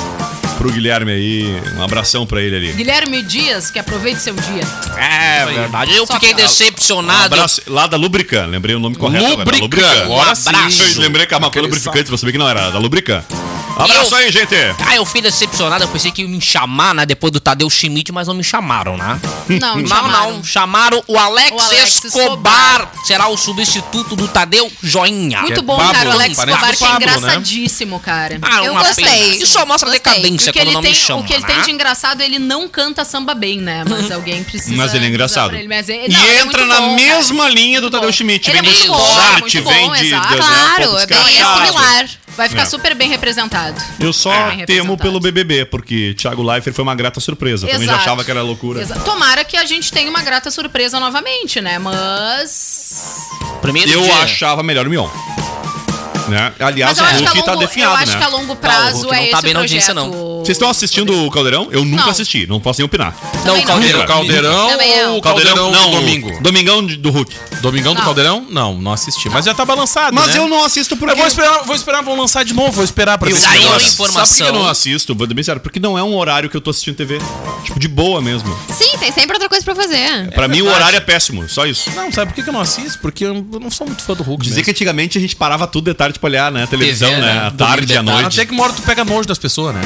[0.59, 1.63] pro Guilherme aí.
[1.77, 2.73] Um abração pra ele ali.
[2.73, 4.63] Guilherme Dias, que aproveite seu dia.
[4.97, 5.95] É verdade.
[5.95, 7.35] Eu Só fiquei que- Um decepcionado.
[7.35, 10.05] abraço lá da Lubrican, lembrei o nome correto Lubrican, agora.
[10.05, 10.49] agora sim.
[10.49, 10.83] abraço.
[10.83, 13.23] Eu lembrei que a Camacuã Lubrificante, pra saber que não era, da Lubrican.
[13.77, 14.55] Abraço Eu- aí, gente.
[14.87, 15.85] Ah, eu fui decepcionado.
[15.85, 17.05] Eu pensei que iam me chamar, né?
[17.05, 19.21] Depois do Tadeu Schmidt, mas não me chamaram, né?
[19.49, 20.33] Não, Não, chamaram.
[20.33, 20.45] não.
[20.45, 22.91] Chamaram o Alex, O Alex Escobar.
[23.05, 25.43] Será o substituto do Tadeu Joinha.
[25.43, 26.09] Muito é bom, Pablo, cara.
[26.09, 26.95] O Alex Escobar que é né?
[26.97, 28.39] engraçadíssimo, cara.
[28.43, 29.05] Ah, Eu gostei.
[29.05, 29.17] pena.
[29.37, 30.13] Isso só mostra a Gostei.
[30.15, 31.23] decadência quando ele não tem, me chamam.
[31.23, 31.63] o que ele tem né?
[31.63, 33.85] de engraçado, ele não canta samba bem, né?
[33.89, 34.75] Mas alguém precisa.
[34.77, 35.55] Mas ele é engraçado.
[35.55, 35.69] ele.
[35.69, 37.55] Mas ele- E não, ele é entra muito na bom, mesma cara.
[37.55, 38.13] linha do Muito Tadeu.
[38.13, 38.51] Schmidt.
[38.51, 40.03] Ele Vem é de muito bom, Start, muito vem bom, de.
[40.03, 42.09] de- Claro, é bem similar.
[42.37, 42.67] Vai ficar É.
[42.67, 43.81] super bem representado.
[43.99, 47.67] Eu só Bem temo pelo BBB, porque Thiago Leifert foi uma grata surpresa.
[47.67, 48.01] Também já Exato.
[48.03, 48.83] achava que era loucura.
[48.83, 51.79] Exa- Tomara que a gente tenha uma grata surpresa novamente, né?
[51.79, 53.17] Mas.
[53.63, 54.17] Primeiro Eu dia.
[54.19, 55.09] achava melhor o Mion.
[56.29, 56.53] Né?
[56.59, 58.19] Aliás, eu o Hulk tá longo, eu definhado, acho né?
[58.19, 59.89] que a longo Tá, o prazo Hulk é não esse tá bem na projeto.
[59.91, 60.11] audiência, não.
[60.47, 61.67] Vocês estão assistindo o Caldeirão?
[61.73, 62.11] Eu nunca Não.
[62.11, 63.13] assisti, não posso nem opinar.
[63.45, 64.03] Não, Caldeirão.
[64.03, 66.41] O Caldeirão ou o Caldeirão, não, do domingo?
[66.41, 67.35] Domingão do Hulk.
[67.61, 68.05] Domingão do Não.
[68.05, 68.47] Caldeirão?
[68.49, 69.29] Não, não assisti.
[69.29, 70.39] Mas já tava lançado, Mas né?
[70.39, 71.13] eu não assisto porque...
[71.13, 73.49] Eu vou esperar, vou esperar, vão lançar de novo, vou esperar pra Eu ver se
[73.49, 74.25] saiu a informação.
[74.27, 75.15] Sabe por que eu não assisto?
[75.17, 75.61] Vou bem sério.
[75.61, 77.19] Porque não é um horário que eu tô assistindo TV.
[77.65, 78.57] Tipo, de boa mesmo.
[78.71, 80.31] Sim, tem sempre outra coisa pra fazer.
[80.33, 81.49] pra mim, o horário é péssimo.
[81.49, 81.91] Só isso.
[81.97, 83.01] Não, sabe por que eu não assisto?
[83.01, 84.45] Porque eu não sou muito fã do Hulk.
[84.45, 84.65] Dizer mesmo.
[84.67, 86.63] que antigamente a gente parava tudo de tarde pra olhar, né?
[86.63, 87.27] A televisão, TV, né?
[87.27, 87.39] né?
[87.41, 88.39] À Domingo tarde, de à noite.
[88.39, 89.81] Até que uma hora tu pega nojo das pessoas, né?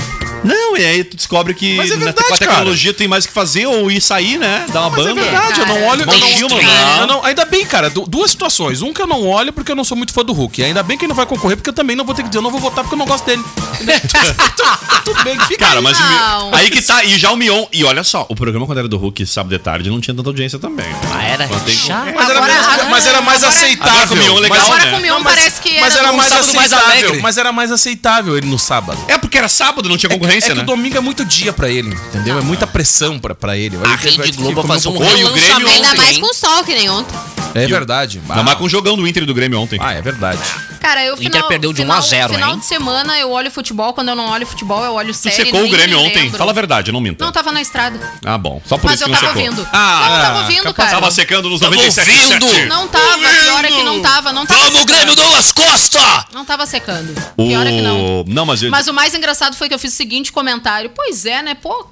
[0.44, 2.38] Não, e aí tu descobre que é verdade, com a cara.
[2.38, 4.64] tecnologia tem mais o que fazer ou ir sair, né?
[4.72, 5.20] Dar uma Mas banda.
[5.20, 5.86] é verdade, eu não cara.
[5.88, 6.06] olho.
[6.06, 7.06] Bom eu não, filme, eu né?
[7.06, 8.80] não- ainda bem, cara, du- duas situações.
[8.82, 10.60] Um que eu não olho porque eu não sou muito fã do Hulk.
[10.60, 12.28] E ainda bem que ele não vai concorrer, porque eu também não vou ter que
[12.28, 13.42] dizer, eu não vou votar porque eu não gosto dele.
[15.04, 16.54] Tudo- bem, fica Cara, mas Não.
[16.54, 17.66] Aí que tá, e já o Mion.
[17.72, 20.28] E olha só, o programa quando era do Hulk sábado de tarde não tinha tanta
[20.28, 20.86] audiência também.
[21.12, 22.06] Ah, era Mas tem- chato.
[22.14, 23.92] Mas era, Agora- menos- agora- mas era mais agora- aceitável.
[23.92, 24.90] Agora com o Mion legal, mas, Agora né?
[24.92, 26.86] com o Mion Não, mas- parece que mas era, era no mais mais aceitável.
[26.86, 27.20] alegre.
[27.22, 29.02] mas era mais aceitável ele no sábado.
[29.08, 30.62] É porque era sábado, não tinha É que- concorrência, é que né?
[30.62, 32.38] o domingo é muito dia pra ele, entendeu?
[32.38, 33.76] É muita pressão pra, pra ele.
[33.82, 36.22] A Rede Globo vai fazer um relançamento, Ainda mais hein?
[36.22, 37.39] com sol, que nem ontem.
[37.54, 38.20] É verdade.
[38.28, 39.78] Ainda mais com o jogão do Inter e do Grêmio ontem.
[39.82, 40.40] Ah, é verdade.
[40.80, 42.58] Cara, eu O Inter perdeu de 1 a 0, Final hein?
[42.58, 45.34] de semana eu olho futebol, quando eu não olho futebol, eu olho Tu série.
[45.36, 46.22] secou o Grêmio ontem?
[46.24, 46.38] lembro.
[46.38, 47.22] Fala a verdade, não minta.
[47.24, 48.00] Não, tava na estrada.
[48.24, 48.62] Ah, bom.
[48.64, 49.50] Só por Mas isso eu que não tava secou.
[49.50, 49.68] ouvindo.
[49.72, 51.00] Ah, não, eu tava ouvindo, capaz cara.
[51.00, 52.44] Tava secando nos Tava 97.
[52.44, 52.66] ouvindo.
[52.68, 54.84] Não tava, pior é que não tava, não tava Vamos.
[54.84, 56.26] Grêmio Douglas Costa!
[56.32, 57.14] Não tava secando.
[57.36, 58.24] Pior é que não.
[58.26, 58.70] Não, mas eu...
[58.70, 60.90] Mas o mais engraçado foi que eu fiz o seguinte comentário.
[60.94, 61.54] Pois é, né?
[61.54, 61.86] Pô,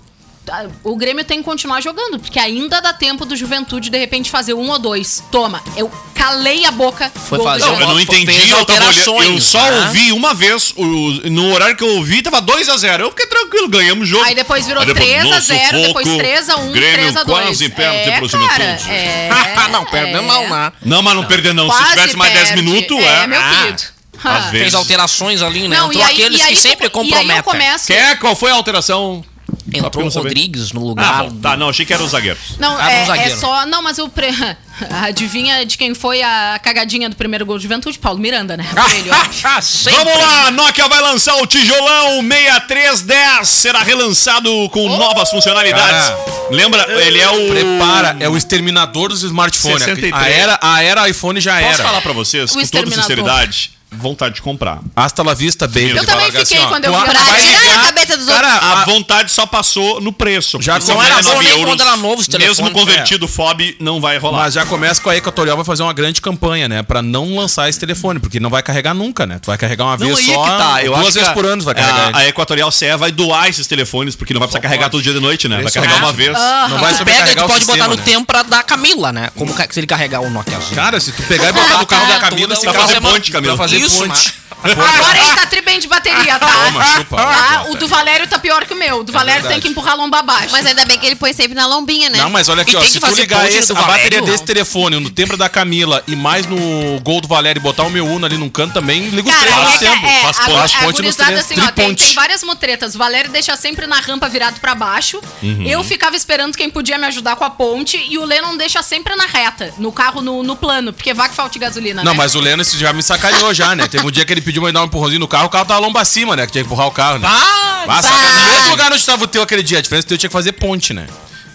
[0.85, 4.55] o Grêmio tem que continuar jogando, porque ainda dá tempo do Juventude de repente fazer
[4.55, 5.23] um ou dois.
[5.31, 7.11] Toma, eu calei a boca.
[7.15, 9.87] Foi fazer Não, eu não entendi, eu, tava olhando, eu só né?
[9.87, 13.01] ouvi uma vez, o- no horário que eu ouvi, tava 2x0.
[13.01, 14.25] Eu fiquei tranquilo, ganhamos o jogo.
[14.25, 17.17] Aí depois virou Aí 3 a no 0, depois sufoco, 3 a 1, Grêmio 3
[17.17, 17.39] a 2.
[17.45, 20.27] quase perde é, pro cara, é, não, perdeu é.
[20.27, 20.73] não, né?
[20.83, 21.71] Não, mas não perdeu não.
[21.71, 22.63] Se Quase tivesse mais 10 perde.
[22.63, 23.23] minutos, é.
[23.23, 23.27] é.
[23.27, 23.51] meu Ah.
[23.51, 23.83] querido.
[24.25, 24.39] Às Ah.
[24.51, 24.61] vezes.
[24.61, 25.77] Fez alterações ali, né?
[25.77, 27.43] Não, Entrou e aí, aqueles e aí que sempre comprometem.
[27.43, 27.87] começo...
[27.87, 28.19] Quer?
[28.19, 29.25] Qual foi a alteração?
[29.73, 30.29] Entrou o saber.
[30.29, 31.25] Rodrigues no Ah, lugar.
[31.31, 31.41] bom.
[31.41, 32.57] Tá, não, achei que era os zagueiros.
[32.59, 33.33] Não, Ah, é, um zagueiro.
[33.33, 33.67] é só.
[33.67, 34.09] Não, mas o.
[34.09, 34.29] Pre...
[35.03, 37.99] Adivinha de quem foi a cagadinha do primeiro gol de juventude?
[37.99, 38.65] Paulo Miranda, né?
[38.97, 39.11] Ele.
[39.45, 39.61] Ah.
[39.91, 43.49] Vamos lá, Nokia vai lançar o tijolão 6310.
[43.49, 46.13] Será relançado com novas funcionalidades.
[46.51, 46.87] Lembra?
[47.03, 47.49] Ele é o.
[47.49, 49.83] Prepara, é o exterminador dos smartphones.
[49.83, 50.13] 63.
[50.15, 51.85] A era, a era iPhone já Posso era.
[51.85, 54.81] falar pra vocês, O com toda sinceridade, vontade de comprar.
[54.95, 55.97] Hasta la vista, baby.
[55.97, 57.05] Eu também fiquei assim, quando eu vi.
[57.05, 58.47] Pra tirar na cabeça dos outros.
[58.47, 60.59] A Cara, a- vontade só passou no preço.
[60.61, 62.49] Já não era 99 bom nem euros, quando era novo telefone.
[62.49, 64.39] Mesmo convertido FOB, não vai rolar.
[64.45, 66.83] Mas já começa com a Equatorial vai fazer uma grande campanha, né?
[66.83, 69.39] Pra não lançar esse telefone, porque não vai carregar nunca, né?
[69.41, 70.33] Tu vai carregar uma Não, vez só.
[70.33, 70.85] é que tá.
[70.85, 73.49] Eu duas acho vezes que por ano vai carregar a, a Equatorial CE vai doar
[73.49, 75.61] esses telefones, porque não vai precisar carregar todo dia de noite, né?
[75.63, 76.33] Vai carregar uma vez.
[76.69, 78.03] Não vai Tu pega e tu pode botar no né?
[78.05, 79.31] tempo pra dar Camila, né?
[79.35, 80.75] Como se ele carregar o Nokiazinho.
[80.75, 83.31] Cara, se tu pegar e botar no carro da Camila, é uma fazer semana- ponte,
[83.33, 83.57] Camila.
[83.57, 84.35] Fazer Isso, ponte.
[84.61, 86.49] Agora ele tá tri bem de bateria, tá?
[86.49, 87.17] Toma, chupa.
[87.17, 87.67] Tá?
[87.69, 89.01] O do Valério tá pior que o meu.
[89.01, 89.63] O do Valério tem verdade.
[89.63, 90.49] que empurrar a lomba abaixo.
[90.51, 92.19] Mas ainda bem que ele põe sempre na lombinha, né?
[92.19, 92.81] Não, mas olha aqui, E ó.
[92.81, 96.03] tem Se tu fazer ligar esse, do a bateria desse telefone no tempo da Camila
[96.09, 99.09] e mais no gol do Valério e botar o meu Uno ali num canto também,
[99.11, 100.07] liga os Cara, três ao é, que- tempo.
[100.07, 101.41] é, Faz a, ponte, faz a ponte nos gurizada três.
[101.45, 102.05] assim, ó, tem, Triponte.
[102.07, 102.95] tem várias mutretas.
[102.97, 105.21] O Valério deixa sempre na rampa virado pra baixo.
[105.41, 105.63] Uhum.
[105.69, 107.97] Eu ficava esperando quem podia me ajudar com a ponte.
[108.11, 110.93] E o Lennon deixa sempre na reta, no carro, no, no plano.
[110.93, 112.19] Porque vai que falte gasolina, Não, né?
[112.19, 113.89] mas o Leno esse já me sacaneou já, né?
[113.89, 115.65] Teve um dia que ele pediu pra me dar um empurrãozinho no carro, o carro
[115.65, 116.47] tava lomba acima, né?
[116.47, 117.29] Que tinha que empurrar o carro, né?
[117.29, 118.45] Ah, sacanagem.
[118.45, 119.79] No mesmo lugar onde tava o teu aquele dia.
[119.79, 121.07] A diferença é que eu tinha que fazer ponte, né?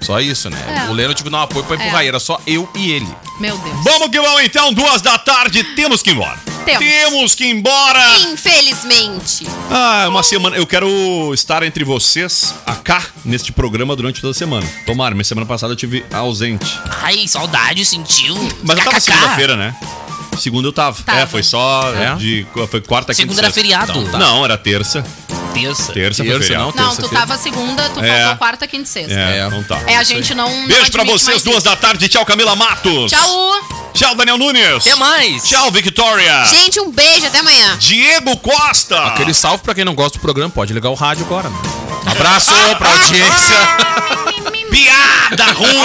[0.03, 0.85] Só isso, né?
[0.85, 0.89] É.
[0.89, 2.01] O Leno tive que dar um apoio pra empurrar.
[2.01, 2.05] É.
[2.05, 3.07] e Era só eu e ele.
[3.39, 3.83] Meu Deus.
[3.83, 6.37] Vamos que vamos então, duas da tarde, temos que ir embora.
[6.65, 6.79] Temos.
[6.79, 8.19] Temos que ir embora.
[8.19, 9.47] Infelizmente.
[9.71, 10.55] Ah, uma semana.
[10.55, 12.53] Eu quero estar entre vocês,
[12.83, 14.67] cá, neste programa durante toda a semana.
[14.85, 16.79] Tomara, minha semana passada eu tive ausente.
[17.01, 18.35] Ai, saudade, sentiu.
[18.63, 19.75] Mas eu tava segunda-feira, né?
[20.37, 21.01] Segunda eu tava.
[21.03, 21.19] Tava.
[21.19, 22.15] É, foi só É?
[22.15, 22.45] de.
[22.69, 23.21] Foi quarta, quinta.
[23.23, 24.01] Segunda era feriado.
[24.01, 25.03] Não, não, era terça.
[25.53, 25.93] Terça.
[25.93, 26.73] Terça foi Terça, feriado.
[26.75, 26.85] não?
[26.87, 28.19] Não, tu tava segunda, tu É.
[28.21, 29.13] faltou quarta, quinta e sexta.
[29.13, 29.47] É, É.
[29.47, 29.79] então tá.
[29.85, 30.49] É, a gente não.
[30.49, 31.65] não Beijo pra admite vocês, mais duas isso.
[31.65, 32.09] da tarde.
[32.09, 33.11] Tchau, Camila Matos.
[33.11, 33.53] Tchau!
[33.93, 34.77] Tchau, Daniel Nunes.
[34.87, 35.43] Até mais.
[35.43, 36.45] Tchau, Victoria.
[36.45, 37.77] Gente, um beijo, até amanhã.
[37.77, 38.99] Diego Costa.
[39.05, 41.57] Aquele salve pra quem não gosta do programa, pode ligar o rádio agora, né?
[42.07, 44.32] Abraço pra audiência.
[44.73, 45.77] Piada ruim.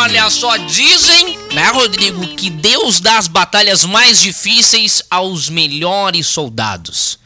[0.00, 7.18] Olha só, dizem, né, Rodrigo, que Deus dá as batalhas mais difíceis aos melhores soldados.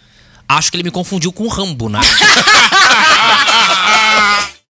[0.48, 2.00] Acho que ele me confundiu com o Rambo, né?